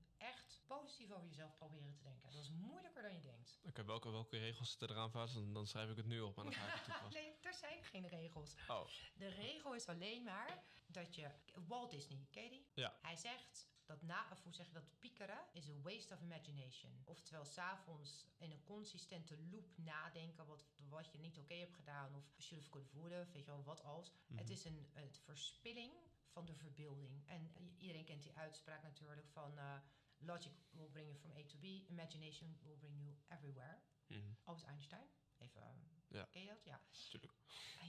[0.67, 2.31] positief over jezelf proberen te denken.
[2.31, 3.59] Dat is moeilijker dan je denkt.
[3.67, 5.33] Oké, welke, welke regels zitten eraan vast?
[5.33, 7.21] Dan, dan schrijf ik het nu op en dan ga ik het toepassen.
[7.21, 8.55] Nee, er zijn geen regels.
[8.67, 11.31] Oh, De regel is alleen maar dat je...
[11.67, 12.67] Walt Disney, ken je die?
[12.73, 12.97] Ja.
[13.01, 17.01] Hij zegt dat na, of hoe zeg je dat, piekeren is a waste of imagination.
[17.03, 22.15] Oftewel, s'avonds in een consistente loop nadenken wat, wat je niet oké hebt gedaan.
[22.15, 24.11] Of have, would have, weet je wel, wat als.
[24.27, 24.37] Mhm.
[24.39, 25.93] Het is een, een verspilling
[26.27, 27.27] van de verbeelding.
[27.27, 29.57] En iedereen kent die uitspraak natuurlijk van...
[29.57, 29.77] eh,
[30.19, 31.63] logic will bring you from A to B.
[31.89, 33.81] Imagination will bring you everywhere.
[34.07, 35.07] Mhm, Albert Einstein.
[35.37, 35.69] Even, eh,
[36.07, 36.25] Ja.
[36.25, 36.63] ken je dat?
[36.63, 36.81] Ja.
[37.09, 37.33] tuurlijk.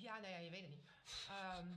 [0.01, 0.85] Ja, nou ja, je weet het niet.
[1.29, 1.77] Ehm,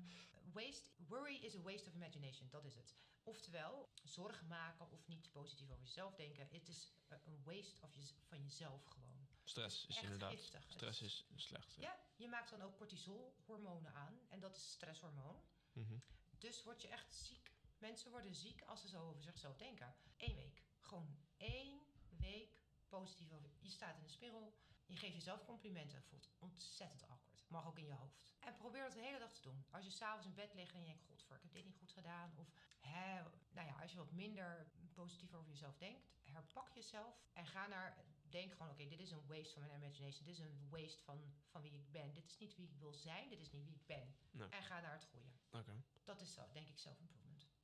[0.54, 2.95] waste, worry is a waste of imagination, dat is het.
[3.24, 6.47] Oftewel, zorgen maken of niet positief over jezelf denken.
[6.52, 6.91] Het is
[7.24, 9.28] een waste of je, van jezelf gewoon.
[9.43, 10.32] Stress is inderdaad.
[10.32, 10.72] giftig.
[10.72, 11.76] Stress is slecht.
[11.76, 11.82] Ja.
[11.82, 14.20] Ja, je maakt dan ook cortisolhormonen aan.
[14.30, 15.43] En dat is stresshormoon.
[15.72, 15.97] Mhm.
[16.38, 17.51] Dus word je echt ziek.
[17.82, 19.95] Mensen worden ziek als ze zo over zichzelf denken.
[20.17, 20.61] Eén week.
[20.79, 23.51] Gewoon één week positief over.
[23.59, 24.53] Je staat in de spiegel.
[24.86, 25.97] Je geeft jezelf complimenten.
[25.97, 27.43] Het voelt ontzettend awkward.
[27.47, 28.23] Mag ook in je hoofd.
[28.39, 29.65] En probeer dat de hele dag te doen.
[29.69, 31.03] Als je s'avonds in bed ligt en je denkt...
[31.03, 32.34] Godver, ik heb dit niet goed gedaan.
[32.38, 32.47] Of
[32.79, 36.09] hè, nou ja, als je wat minder positief over jezelf denkt...
[36.23, 38.05] herpak jezelf en ga naar...
[38.29, 40.25] Denk gewoon, oké, dit is een waste van mijn imagination.
[40.25, 42.13] Dit is een waste van, van wie ik ben.
[42.13, 43.29] Dit is niet wie ik wil zijn.
[43.29, 44.15] Dit is niet wie ik ben.
[44.32, 44.49] Nee.
[44.49, 45.32] En ga naar het goede.
[45.51, 45.84] Oké.
[46.03, 47.20] Dat is zo, denk ik, self-improvement.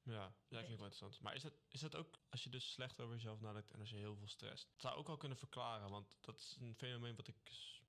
[0.08, 1.22] Ja, ja klinkt wel interessant.
[1.22, 3.90] Maar is dat, is dat ook als je dus slecht over jezelf nadenkt en als
[3.90, 4.72] je heel veel stresst?
[4.72, 7.36] Het zou ook wel kunnen verklaren, want dat is een fenomeen wat ik,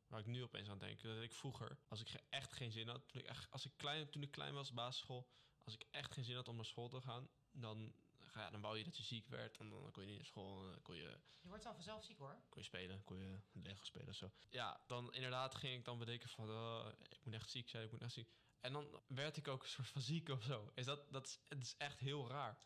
[0.07, 1.03] waar ik nu opeens aan denk.
[1.03, 4.11] Dat ik vroeger, als ik echt geen zin had, toen ik, echt, als ik, klein,
[4.11, 5.29] toen ik klein was, basisschool,
[5.65, 7.95] als ik echt geen zin had om naar school te gaan, dan,
[8.35, 10.65] ja, dan wou je dat je ziek werd en dan kon je niet naar school,
[10.65, 12.43] en dan kon je Je wordt dan vanzelf ziek hoor.
[12.49, 14.31] kon je spelen, kon je Lego spelen of zo.
[14.51, 17.91] Ja, dan inderdaad ging ik dan bedenken van, oh, ik moet echt ziek zijn, ik
[17.91, 18.29] moet echt ziek.
[18.61, 20.71] En dan werd ik ook een soort van ziek of zo.
[20.75, 22.59] Is dat, dat is, het is echt heel raar.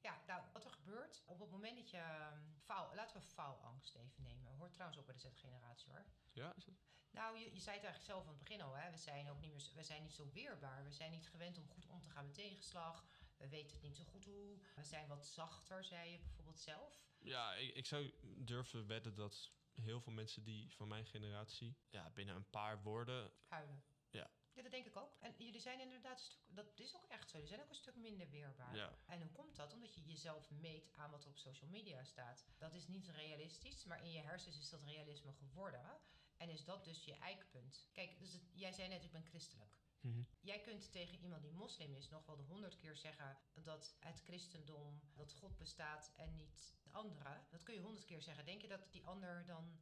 [0.00, 3.94] Ja, nou, wat er gebeurt op het moment dat je ehm, faal, laten we faalangst
[3.94, 4.56] even nemen.
[4.56, 6.04] Hoort trouwens ook bij de Z-generatie hoor.
[6.32, 6.74] Ja, is het?
[7.10, 8.90] Nou, je, je zei het eigenlijk zelf aan het begin al, hè.
[8.90, 10.84] We zijn ook niet meer, we zijn niet zo weerbaar.
[10.84, 13.04] We zijn niet gewend om goed om te gaan met tegenslag.
[13.36, 14.58] We weten het niet zo goed hoe.
[14.74, 17.06] We zijn wat zachter, zei je bijvoorbeeld zelf.
[17.18, 22.10] Ja, ik, ik zou durven wedden dat heel veel mensen die van mijn generatie, ja,
[22.10, 23.82] binnen een paar woorden, Huilen.
[24.10, 24.30] Ja.
[24.58, 25.16] Ja, dat denk ik ook.
[25.20, 27.36] En jullie zijn inderdaad een stuk, dat is ook echt zo.
[27.36, 28.76] Jullie zijn ook een stuk minder weerbaar.
[28.76, 29.72] ja, En hoe komt dat?
[29.72, 32.46] Omdat je jezelf meet aan wat er op social media staat.
[32.58, 36.00] Dat is niet realistisch, maar in je hersens is dat realisme geworden.
[36.36, 37.88] En is dat dus je eikpunt.
[37.92, 39.76] Kijk, dus het- jij zei net, ik ben christelijk.
[40.00, 40.22] Mhm.
[40.40, 44.20] Jij kunt tegen iemand die moslim is nog wel de honderd keer zeggen dat het
[44.24, 47.40] christendom, dat God bestaat en niet de andere.
[47.50, 48.44] Dat kun je honderd keer zeggen.
[48.44, 49.80] Denk je dat die ander dan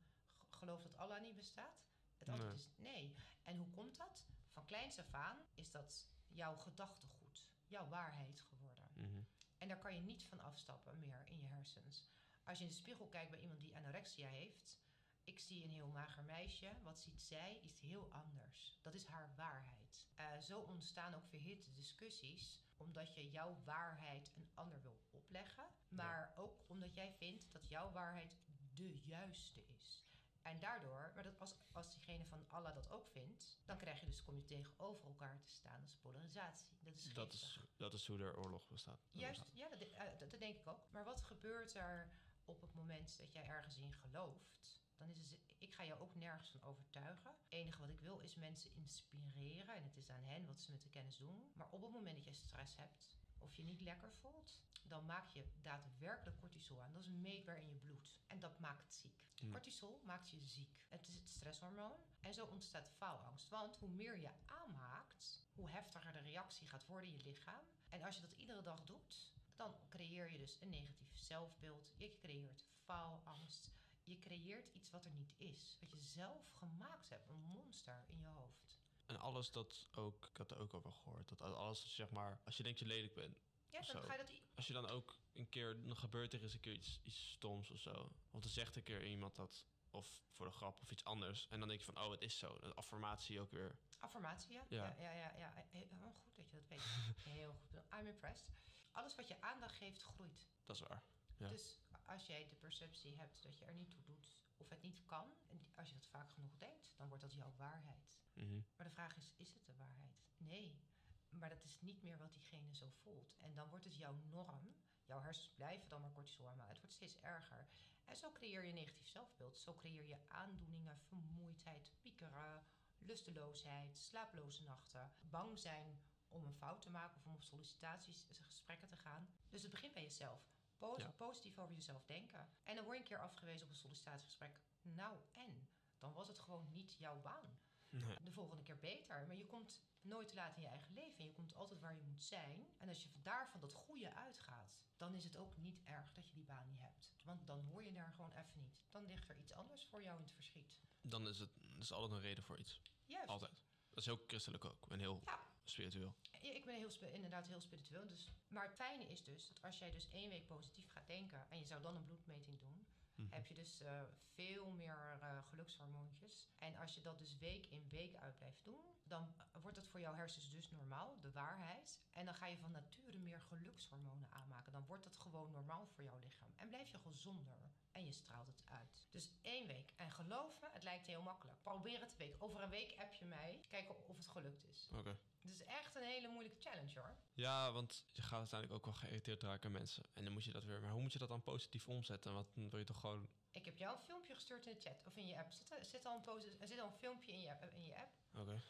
[0.50, 1.84] gelooft dat Allah niet bestaat?
[2.18, 2.58] Het antwoord Nee.
[2.64, 3.14] is nee.
[3.44, 4.26] En hoe komt dat?
[4.56, 8.90] Van kleins af aan is dat jouw gedachtegoed, jouw waarheid geworden.
[8.94, 9.22] Mhm.
[9.58, 12.08] En daar kan je niet van afstappen meer in je hersens.
[12.44, 14.80] Als je in de spiegel kijkt bij iemand die anorexia heeft.
[15.24, 16.72] Ik zie een heel mager meisje.
[16.82, 17.60] Wat ziet zij?
[17.60, 18.78] Iets heel anders.
[18.82, 20.06] Dat is haar waarheid.
[20.14, 22.60] Eh, zo ontstaan ook verhitte discussies.
[22.76, 25.64] Omdat je jouw waarheid een ander wil opleggen.
[25.88, 28.36] Maar ook omdat jij vindt dat jouw waarheid
[28.74, 30.05] de juiste is.
[30.46, 34.06] En daardoor, maar dat als, als diegene van Allah dat ook vindt, dan krijg je
[34.06, 35.80] dus, kom je tegenover elkaar te staan.
[35.80, 36.78] Dat is polarisatie.
[36.80, 39.06] Dat is dat, is, dat is hoe er oorlog bestaat.
[39.12, 40.90] Juist, ja, dat, eh, dat, dat denk ik ook.
[40.90, 42.10] Maar wat gebeurt er
[42.44, 44.84] op het moment dat jij ergens in gelooft?
[44.96, 47.30] Dan is het, ik ga jou ook nergens van overtuigen.
[47.30, 49.74] Het enige wat ik wil is mensen inspireren.
[49.74, 51.50] En het is aan hen wat ze met de kennis doen.
[51.54, 55.28] Maar op het moment dat jij stress hebt of je niet lekker voelt, dan maak
[55.28, 56.92] je daadwerkelijk cortisol aan.
[56.92, 58.20] Dat is meetbaar in je bloed.
[58.26, 59.24] En dat maakt ziek.
[59.50, 60.84] Cortisol maakt je ziek.
[60.88, 62.00] Het is het stresshormoon.
[62.20, 63.48] En zo ontstaat faalangst.
[63.48, 67.64] Want hoe meer je aanmaakt, hoe heftiger de reactie gaat worden in je lichaam.
[67.88, 71.92] En als je dat iedere dag doet, dan creëer je dus een negatief zelfbeeld.
[71.96, 73.70] Je creëert faalangst.
[74.04, 75.76] Je creëert iets wat er niet is.
[75.80, 77.28] Wat je zelf gemaakt hebt.
[77.28, 78.75] Een monster in je hoofd.
[79.06, 82.56] En alles dat ook, ik had er ook over gehoord, dat alles zeg maar, als
[82.56, 83.38] je denkt je lelijk bent,
[83.70, 84.32] Ja, dan ga je dat...
[84.54, 87.70] als je dan ook een keer, dan gebeurt er eens een keer iets, iets stoms
[87.70, 88.12] of zo.
[88.30, 91.48] Of dan zegt een keer iemand dat, of voor de grap of iets anders.
[91.48, 92.58] En dan denk je van, oh, het is zo.
[92.58, 93.78] De affirmatie ook weer.
[93.98, 94.64] Affirmatie, ja.
[94.68, 94.94] Ja.
[94.98, 95.36] Ja, ja, ja.
[95.36, 95.64] ja.
[95.70, 96.82] Heel heel goed dat je dat weet.
[97.34, 97.82] Heel goed.
[97.98, 98.54] I'm impressed.
[98.92, 100.46] Alles wat je aandacht geeft, groeit.
[100.64, 101.02] Dat is waar.
[101.36, 101.48] Ja.
[101.48, 105.04] Dus als jij de perceptie hebt dat je er niet toe doet of het niet
[105.04, 108.18] kan, en als je dat vaak genoeg denkt, dan wordt dat jouw waarheid.
[108.32, 108.60] Mhm.
[108.76, 110.26] Maar de vraag is, is het de waarheid?
[110.36, 110.84] Nee.
[111.28, 113.36] Maar dat is niet meer wat diegene zo voelt.
[113.38, 114.74] En dan wordt het jouw norm.
[115.04, 116.72] Jouw hersens blijven dan maar cortisol aanmaken.
[116.72, 117.68] Het wordt steeds erger.
[118.04, 119.58] En zo creëer je een negatief zelfbeeld.
[119.58, 122.66] Zo creëer je aandoeningen, vermoeidheid, piekeren,
[122.98, 128.88] lusteloosheid, slaaploze nachten, bang zijn om een fout te maken of om op sollicitaties, gesprekken
[128.88, 129.28] te gaan.
[129.48, 130.55] Dus het begint bij jezelf.
[130.80, 131.10] Ja.
[131.16, 132.48] Positief over jezelf denken.
[132.62, 134.60] En dan word je een keer afgewezen op een sollicitatiegesprek.
[134.82, 135.68] Nou, en?
[135.98, 137.58] Dan was het gewoon niet jouw baan
[137.88, 138.22] Nee.
[138.22, 139.26] de volgende keer beter.
[139.26, 141.24] Maar je komt nooit te laat in je eigen leven.
[141.24, 142.66] Je komt altijd waar je moet zijn.
[142.78, 146.34] En als je daarvan dat goede uitgaat, dan is het ook niet erg dat je
[146.34, 147.14] die baan niet hebt.
[147.24, 148.80] Want dan hoor je daar gewoon even niet.
[148.90, 150.80] Dan ligt er iets anders voor jou in het verschiet.
[151.00, 152.80] Dan is het is altijd een reden voor iets.
[153.04, 153.28] Juist.
[153.28, 153.64] Altijd.
[153.90, 154.90] Dat is heel christelijk ook.
[154.90, 156.14] En heel Ja, spiritueel.
[156.40, 158.06] Ik ben heel, inderdaad heel spiritueel.
[158.06, 161.50] Dus, maar het fijne is dus dat als jij dus één week positief gaat denken
[161.50, 162.86] en je zou dan een bloedmeting doen
[163.16, 163.34] Mhm.
[163.34, 164.02] heb je dus eh,
[164.34, 166.48] veel meer eh gelukshormoontjes.
[166.58, 169.88] En als je dat dus week in week uit blijft doen, dan eh, wordt het
[169.88, 172.00] voor jouw hersens dus normaal, de waarheid.
[172.12, 174.72] En dan ga je van nature meer gelukshormonen aanmaken.
[174.72, 176.52] Dan wordt het gewoon normaal voor jouw lichaam.
[176.56, 177.58] En blijf je gezonder.
[177.92, 179.06] En je straalt het uit.
[179.10, 179.92] Dus één week.
[179.96, 181.62] En geloof me, het lijkt heel makkelijk.
[181.62, 182.42] Probeer het een week.
[182.42, 183.60] Over een week app je mij.
[183.68, 184.90] Kijken of het gelukt is.
[184.94, 185.18] Oké.
[185.46, 187.16] Het is echt een hele moeilijke challenge hoor.
[187.34, 190.06] Ja, want je gaat uiteindelijk ook wel geïrriteerd raken aan mensen.
[190.14, 190.80] En dan moet je dat weer...
[190.80, 192.32] Maar hoe moet je dat dan positief omzetten?
[192.32, 193.28] Want dan wil je toch gewoon...
[193.50, 195.52] Ik heb jou een filmpje gestuurd in de chat of in je app.
[195.52, 197.96] Zit er, zit al, een er zit al een filmpje in je app, in je
[197.96, 198.62] app Oké.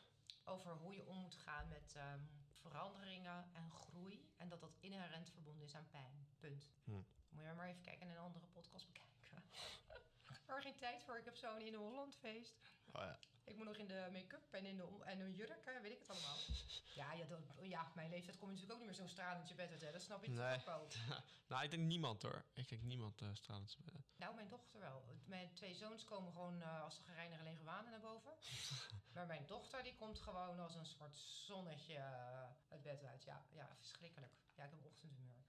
[0.45, 2.21] over hoe je om moet gaan met ehm,
[2.53, 4.31] veranderingen en groei.
[4.37, 6.29] En dat dat inherent verbonden is aan pijn.
[6.39, 6.71] Punt.
[6.85, 6.91] Hm.
[7.29, 9.07] Moet je maar even kijken en een andere podcast bekijken.
[10.47, 11.19] er geen tijd voor.
[11.19, 12.57] Ik heb zo'n in Holland feest.
[12.93, 13.19] Oh ja.
[13.47, 15.99] Ik moet nog in de make-up en in de en een jurk, hè, weet ik
[15.99, 16.37] het allemaal.
[17.01, 19.55] ja, ja, dat, ja, mijn leeftijd kom je natuurlijk ook niet meer zo stralend je
[19.55, 19.81] bed uit.
[19.81, 19.93] Hè.
[19.93, 20.55] Dat snap je Nee.
[20.55, 20.89] ook wel.
[21.49, 22.45] Nou, ik denk niemand hoor.
[22.55, 23.77] Ik denk niemand uh, stralend.
[24.17, 25.05] Nou, mijn dochter wel.
[25.25, 28.33] Mijn twee zoons komen gewoon eh, als de gereinigde lege wanen naar boven.
[29.15, 33.25] maar mijn dochter die komt gewoon als een soort zonnetje eh, het bed uit.
[33.25, 34.33] Ja, ja, verschrikkelijk.
[34.55, 35.45] Ja, ik heb ochtendhumeur.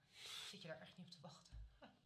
[0.50, 1.56] Zit je daar echt niet op te wachten?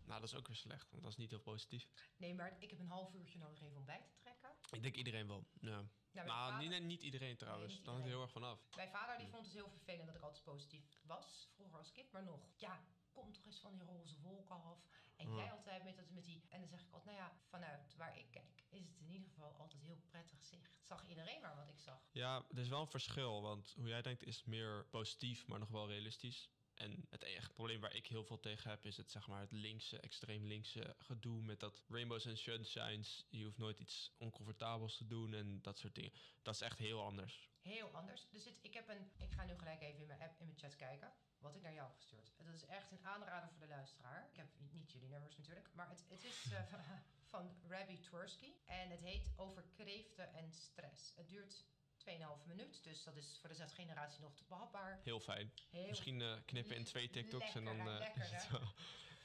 [0.06, 0.90] Nou, dat is ook weer slecht.
[0.90, 1.88] Want dat is niet heel positief.
[2.16, 4.50] Nee, maar ik heb een half uurtje nodig even om bij te trekken.
[4.70, 5.46] Ik denk iedereen wel.
[5.60, 5.68] Ja.
[5.70, 7.74] Nou, Nou, vader- niet, nee, niet iedereen trouwens.
[7.74, 8.68] niet Dan hangt het heel erg vanaf.
[8.76, 12.10] Mijn vader die vond het heel vervelend dat ik altijd positief was, vroeger als kind,
[12.12, 12.40] maar nog.
[12.56, 14.78] Ja, kom toch eens van die roze wolken af.
[15.16, 15.36] En Ja.
[15.36, 16.44] jij altijd met, dat, met die...
[16.48, 19.28] En dan zeg ik altijd, nou ja, vanuit waar ik kijk, is het in ieder
[19.28, 20.78] geval altijd heel prettig zicht.
[20.82, 22.08] Zag iedereen maar wat ik zag.
[22.12, 23.42] Ja, er is wel een verschil.
[23.42, 26.50] Want hoe jij denkt is meer positief, maar nog wel realistisch.
[26.82, 29.52] En het enige probleem waar ik heel veel tegen heb, is het, zeg maar, het
[29.52, 33.26] linkse, extreem linkse gedoe met dat rainbows en sunshines.
[33.30, 36.12] Je hoeft nooit iets oncomfortabels te doen en dat soort dingen.
[36.42, 37.50] Dat is echt heel anders.
[37.60, 38.28] Heel anders.
[38.30, 40.76] Dus ik, heb een, ik ga nu gelijk even in mijn app, in mijn chat
[40.76, 41.12] kijken.
[41.38, 42.32] Wat ik naar jou heb gestuurd.
[42.36, 44.28] Dat is echt een aanrader voor de luisteraar.
[44.30, 45.68] Ik heb niet jullie nummers natuurlijk.
[45.72, 46.72] Maar het, het is eh,
[47.32, 48.52] van Rabbi Twersky.
[48.64, 51.12] En het heet Over kreeften en stress.
[51.14, 51.66] Het duurt
[52.08, 52.84] 2,5 minuut.
[52.84, 55.00] Dus dat is voor de Z-generatie nog te behapbaar.
[55.02, 55.52] Heel fijn.
[55.70, 57.88] Heel Misschien eh, knippen in twee TikToks en dan...
[57.88, 58.08] Eh,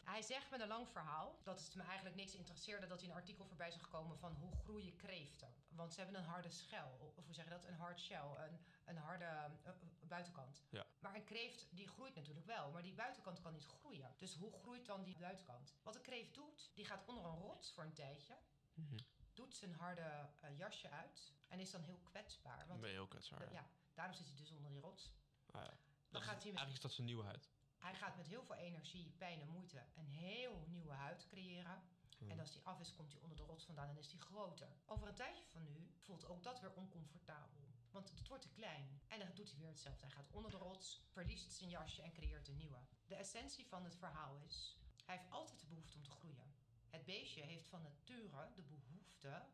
[0.04, 3.16] Hij zegt met een lang verhaal dat het me eigenlijk niks interesseerde dat hij een
[3.16, 5.54] artikel voorbij zag komen van hoe groeien kreeften.
[5.70, 7.66] Want ze hebben een harde schel, of hoe zeg je dat?
[7.66, 9.26] Een hard shell, een, een harde
[9.64, 10.64] eh, buitenkant.
[10.70, 10.86] Ja.
[11.00, 14.14] Maar een kreeft die groeit natuurlijk wel, maar die buitenkant kan niet groeien.
[14.18, 15.74] Dus hoe groeit dan die buitenkant?
[15.84, 18.38] Wat een kreeft doet, die gaat onder een rots voor een tijdje,
[18.74, 18.98] Mhm.
[19.38, 22.68] Doet zijn harde eh, jasje uit en is dan heel kwetsbaar.
[22.68, 23.52] Want ben je heel kwetsbaar.
[23.52, 25.14] ja, daarom zit hij dus onder die rots.
[25.52, 25.78] Ah, ja.
[26.10, 27.50] Dan gaat hij met Eigenlijk is dat zijn nieuwheid.
[27.78, 31.82] hij gaat met heel veel energie, pijn en moeite een heel nieuwe huid creëren.
[32.18, 32.32] Hmm.
[32.32, 34.68] En als die af is, komt hij onder de rots vandaan en is die groter.
[34.86, 37.68] Over een tijdje van nu voelt ook dat weer oncomfortabel.
[37.92, 39.02] Want het wordt te klein.
[39.08, 40.06] En dan doet hij weer hetzelfde.
[40.06, 42.80] Hij gaat onder de rots, verliest zijn jasje en creëert een nieuwe.
[43.06, 46.54] De essentie van het verhaal is, hij heeft altijd de behoefte om te groeien.
[46.90, 48.97] Het beestje heeft van nature de behoefte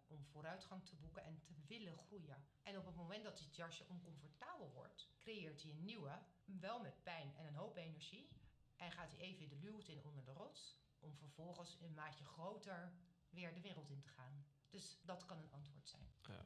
[0.07, 2.45] om vooruitgang te boeken en te willen groeien.
[2.63, 7.03] En op het moment dat het jasje oncomfortabel wordt, creëert hij een nieuwe, wel met
[7.03, 8.29] pijn en een hoop energie.
[8.75, 12.93] En gaat hij even de luwte in onder de rots, om vervolgens een maatje groter
[13.29, 14.45] weer de wereld in te gaan.
[14.69, 16.13] Dus dat kan een antwoord zijn.
[16.21, 16.45] Ja.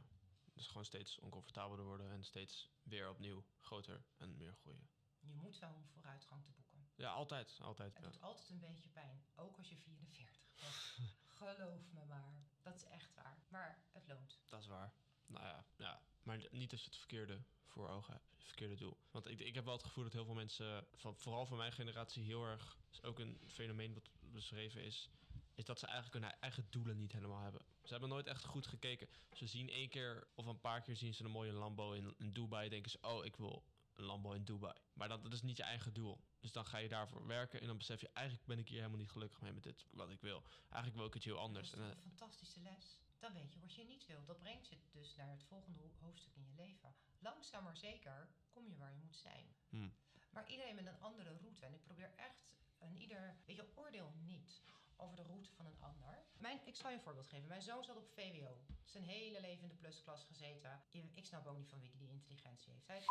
[0.54, 4.90] Dus gewoon steeds oncomfortabeler worden en steeds weer opnieuw groter en meer groeien.
[5.20, 6.90] Je moet wel om vooruitgang te boeken.
[6.96, 7.58] Ja, altijd.
[7.62, 7.94] Altijd.
[7.94, 8.10] Het Ja.
[8.10, 10.76] doet altijd een beetje pijn, ook als je 44 bent.
[11.38, 12.34] Geloof me maar.
[12.68, 13.38] Dat is echt waar.
[13.50, 14.40] Maar het loont.
[14.46, 14.94] Dat is waar.
[15.26, 16.02] Nou ja, ja.
[16.24, 18.32] Maar niet als je het verkeerde voor ogen hebt.
[18.32, 18.98] Het verkeerde doel.
[19.12, 21.72] Want ik, ik heb wel het gevoel dat heel veel mensen, van, vooral van mijn
[21.72, 22.78] generatie, heel erg...
[22.92, 25.10] is ook een fenomeen wat beschreven is...
[25.54, 27.62] is dat ze eigenlijk hun eigen doelen niet helemaal hebben.
[27.84, 29.10] Ze hebben nooit echt goed gekeken.
[29.32, 32.34] Ze zien één keer of een paar keer zien ze een mooie Lambo in, in
[32.34, 32.70] Dubai...
[32.70, 33.64] denken ze, oh, ik wil
[33.98, 34.74] een Lambo in Dubai.
[34.94, 36.24] Maar dat, dat is niet je eigen doel.
[36.40, 38.10] Dus dan ga je daarvoor werken en dan besef je...
[38.14, 40.44] eigenlijk ben ik hier helemaal niet gelukkig mee met dit wat ik wil.
[40.62, 41.70] Eigenlijk wil ik het heel anders.
[41.72, 43.00] Dat is een fantastische les.
[43.20, 44.26] Dan weet je wat je niet wil.
[44.26, 46.96] Dat brengt je dus naar het volgende ho- hoofdstuk in je leven.
[47.20, 49.56] Langzaam maar zeker kom je waar je moet zijn.
[49.70, 49.94] Hmm.
[50.32, 51.66] Maar iedereen met een andere route.
[51.66, 53.38] En ik probeer echt een ieder...
[53.46, 54.62] Weet je, oordeel niet
[54.96, 56.26] over de route van een ander.
[56.38, 57.48] Mijn, ik zal je een voorbeeld geven.
[57.48, 58.62] Mijn zoon zat op VWO.
[58.84, 60.82] Zijn hele leven in de plusklas gezeten.
[61.14, 62.88] Ik snap ook niet van wie die die intelligentie heeft.
[62.88, 63.06] Hij is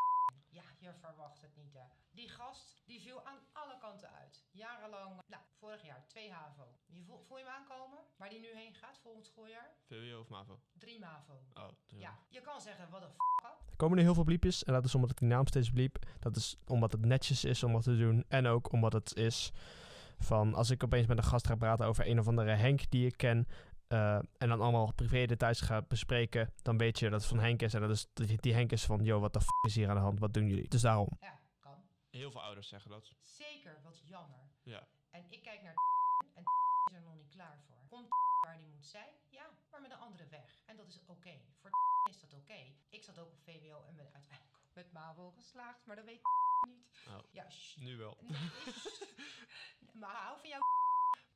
[0.59, 1.86] ja, je verwacht het niet, hè.
[2.11, 4.44] Die gast, die viel aan alle kanten uit.
[4.50, 6.66] Jarenlang, nou, vorig jaar, 2 HAVO.
[6.86, 7.98] Je voel, voel je hem aankomen?
[8.16, 9.70] Waar die nu heen gaat, volgend schooljaar?
[9.88, 10.61] VWO of MAVO?
[10.72, 11.34] 3 MAVO.
[11.54, 14.72] Oh, Ja, je kan zeggen, wat een f*** Er komen nu heel veel bliepjes en
[14.72, 15.98] dat is omdat ik die naam steeds bliep.
[16.20, 19.52] Dat is omdat het netjes is om wat te doen en ook omdat het is
[20.18, 23.07] van als ik opeens met een gast ga praten over een of andere Henk die
[23.07, 23.48] ik ken
[23.89, 27.62] eh, en dan allemaal privé details ga bespreken, dan weet je dat het van Henk
[27.62, 29.89] is en dat is die, die Henk is van, yo, wat de f is hier
[29.89, 30.68] aan de hand, wat doen jullie?
[30.68, 31.09] Dus daarom.
[31.20, 31.89] Ja, kan.
[32.11, 33.12] Heel veel ouders zeggen dat.
[33.20, 34.51] Zeker, wat jammer.
[34.62, 34.89] Ja.
[35.11, 35.74] En ik kijk naar
[36.34, 36.43] en
[36.87, 37.76] is er nog niet klaar voor.
[37.89, 38.09] Komt
[38.45, 39.14] waar die moet zijn?
[39.28, 40.62] Ja, maar met een andere weg.
[40.66, 41.41] En dat is oké.
[41.61, 41.70] Voor
[42.11, 42.74] is dat oké.
[42.89, 46.20] Ik zat ook op VWO en ben uiteindelijk met MAVO geslaagd, maar dat weet
[46.66, 46.76] niet.
[47.09, 47.18] Oh.
[47.30, 47.47] Ja.
[47.76, 48.16] Nu wel.
[48.20, 48.39] Nee,
[50.01, 50.62] maar hou van jou.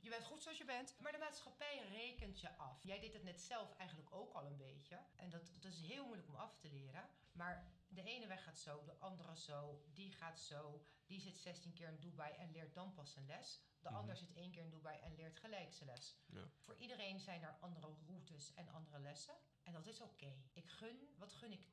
[0.03, 0.95] Je bent goed zoals je bent.
[0.99, 2.83] Maar de maatschappij rekent je af.
[2.83, 4.99] Jij deed het net zelf eigenlijk ook al een beetje.
[5.17, 7.09] En dat, dat is heel moeilijk om af te leren.
[7.33, 10.85] Maar de ene weg gaat zo, de andere zo, die gaat zo.
[11.07, 13.61] Die zit 16 keer in Dubai en leert dan pas een les.
[13.81, 13.99] De Mhm.
[13.99, 16.17] ander zit één keer in Dubai en leert gelijk zijn les.
[16.27, 16.51] Ja.
[16.61, 19.35] Voor iedereen zijn er andere routes en andere lessen.
[19.63, 20.37] En dat is oké.
[20.53, 21.69] Ik gun, wat gun ik?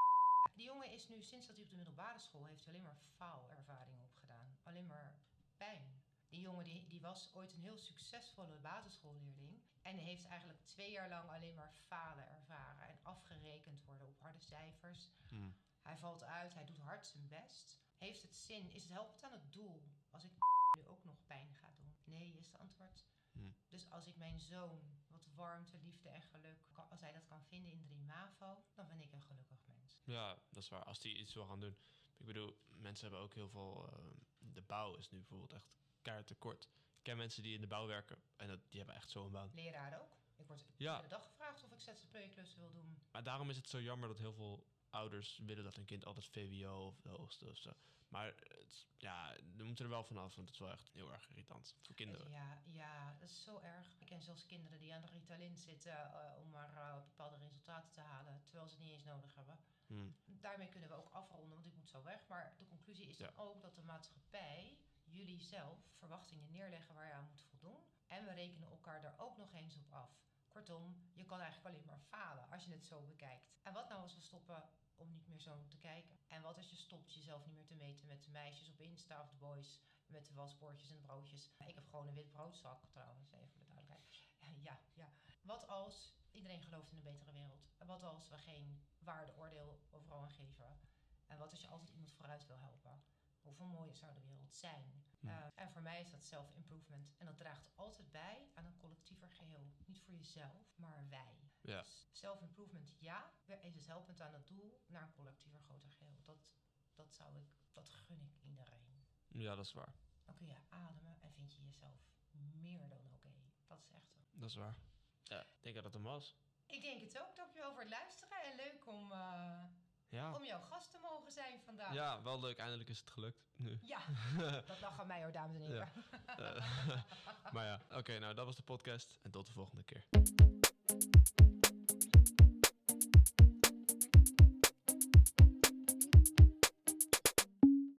[0.54, 4.00] Die jongen is nu, sinds dat hij op de middelbare school heeft, alleen maar faalervaring
[4.02, 4.58] opgedaan.
[4.64, 5.14] Alleen maar
[5.58, 5.97] pijn.
[6.30, 9.62] Die jongen die, die was ooit een heel succesvolle basisschoolleerling.
[9.82, 12.88] En heeft eigenlijk twee jaar lang alleen maar falen ervaren.
[12.88, 15.10] En afgerekend worden op harde cijfers.
[15.28, 15.50] Hm.
[15.82, 17.82] Hij valt uit, hij doet hard zijn best.
[17.98, 18.72] Heeft het zin?
[18.72, 19.84] Is het helpend aan het doel?
[20.10, 20.32] Als ik
[20.78, 21.96] nu ook nog pijn ga doen?
[22.04, 23.06] Nee, is het antwoord.
[23.32, 23.52] Hm.
[23.68, 27.72] Dus als ik mijn zoon wat warmte, liefde en geluk, als hij dat kan vinden
[27.72, 30.00] in 3 MAVO, dan ben ik een gelukkig mens.
[30.04, 30.84] Ja, dat is waar.
[30.84, 31.78] Als die iets wil gaan doen.
[32.18, 33.90] Ik bedoel, mensen hebben ook heel veel...
[33.92, 33.98] eh,
[34.38, 35.70] de bouw is nu bijvoorbeeld echt
[36.08, 36.64] keihard tekort.
[36.98, 39.50] Ik ken mensen die in de bouw werken en dat, die hebben echt zo'n baan.
[39.54, 40.16] Leraar ook.
[40.36, 40.92] Ik word Ja.
[40.96, 42.98] iedere dag gevraagd of ik ZZP-klussen wil doen.
[43.12, 46.26] Maar daarom is het zo jammer dat heel veel ouders willen dat hun kind altijd
[46.28, 47.72] VWO of de hoogste of zo.
[48.08, 51.30] Maar het, ja, we moeten er wel vanaf, want het is wel echt heel erg
[51.30, 52.30] irritant voor kinderen.
[52.32, 53.96] Ja, ja, dat is zo erg.
[54.00, 57.92] Ik ken zelfs kinderen die aan de Ritalin zitten eh, om maar eh, bepaalde resultaten
[57.92, 59.60] te halen, terwijl ze het niet eens nodig hebben.
[59.88, 60.10] Hm.
[60.26, 62.28] Daarmee kunnen we ook afronden, want ik moet zo weg.
[62.28, 63.32] Maar de conclusie is Ja.
[63.36, 64.78] dan ook dat de maatschappij
[65.12, 67.84] jullie zelf verwachtingen neerleggen waar je aan moet voldoen.
[68.08, 70.26] En we rekenen elkaar daar ook nog eens op af.
[70.48, 73.48] Kortom, je kan eigenlijk alleen maar falen als je het zo bekijkt.
[73.62, 76.20] En wat nou als we stoppen om niet meer zo te kijken?
[76.28, 79.22] En wat als je stopt jezelf niet meer te meten met de meisjes op Insta
[79.22, 81.52] of de boys met de wasbordjes en broodjes?
[81.66, 84.28] Ik heb gewoon een wit broodzak trouwens, even voor de duidelijkheid.
[84.62, 85.10] Ja, ja.
[85.42, 87.70] Wat als iedereen gelooft in een betere wereld?
[87.78, 90.80] En wat als we geen waardeoordeel overal aan geven?
[91.28, 93.04] En wat als je altijd iemand vooruit wil helpen?
[93.48, 95.06] Hoeveel mooier zou de wereld zijn?
[95.22, 97.14] Uh, en voor mij is dat self-improvement.
[97.18, 99.72] En dat draagt altijd bij aan een collectiever geheel.
[99.86, 101.52] Niet voor jezelf, maar wij.
[101.62, 101.82] Ja.
[101.82, 106.22] Dus self-improvement ja, is het helpend aan het doel naar een collectiever groter geheel.
[106.24, 106.52] Dat,
[106.94, 109.06] dat zou ik, dat gun ik iedereen.
[109.28, 109.96] ja, dat is waar.
[110.24, 113.34] Dan kun je ademen en vind je jezelf meer dan oké.
[113.66, 114.18] Dat is echt.
[114.32, 114.78] Dat is waar.
[115.24, 116.38] Ja, ik denk dat het hem was.
[116.66, 117.36] Ik denk het ook.
[117.36, 118.42] Dankjewel voor het luisteren.
[118.44, 119.64] En leuk om, uh,
[120.10, 120.34] Ja.
[120.36, 121.94] om jouw gast te mogen zijn vandaag.
[121.94, 122.58] ja, wel leuk.
[122.58, 123.78] Eindelijk is het gelukt nu.
[123.82, 124.00] Ja,
[124.68, 125.78] dat lag aan mij hoor, dames en heren.
[125.78, 126.36] Ja.
[126.38, 130.06] Eh, maar ja, oké, nou dat was de podcast en tot de volgende keer.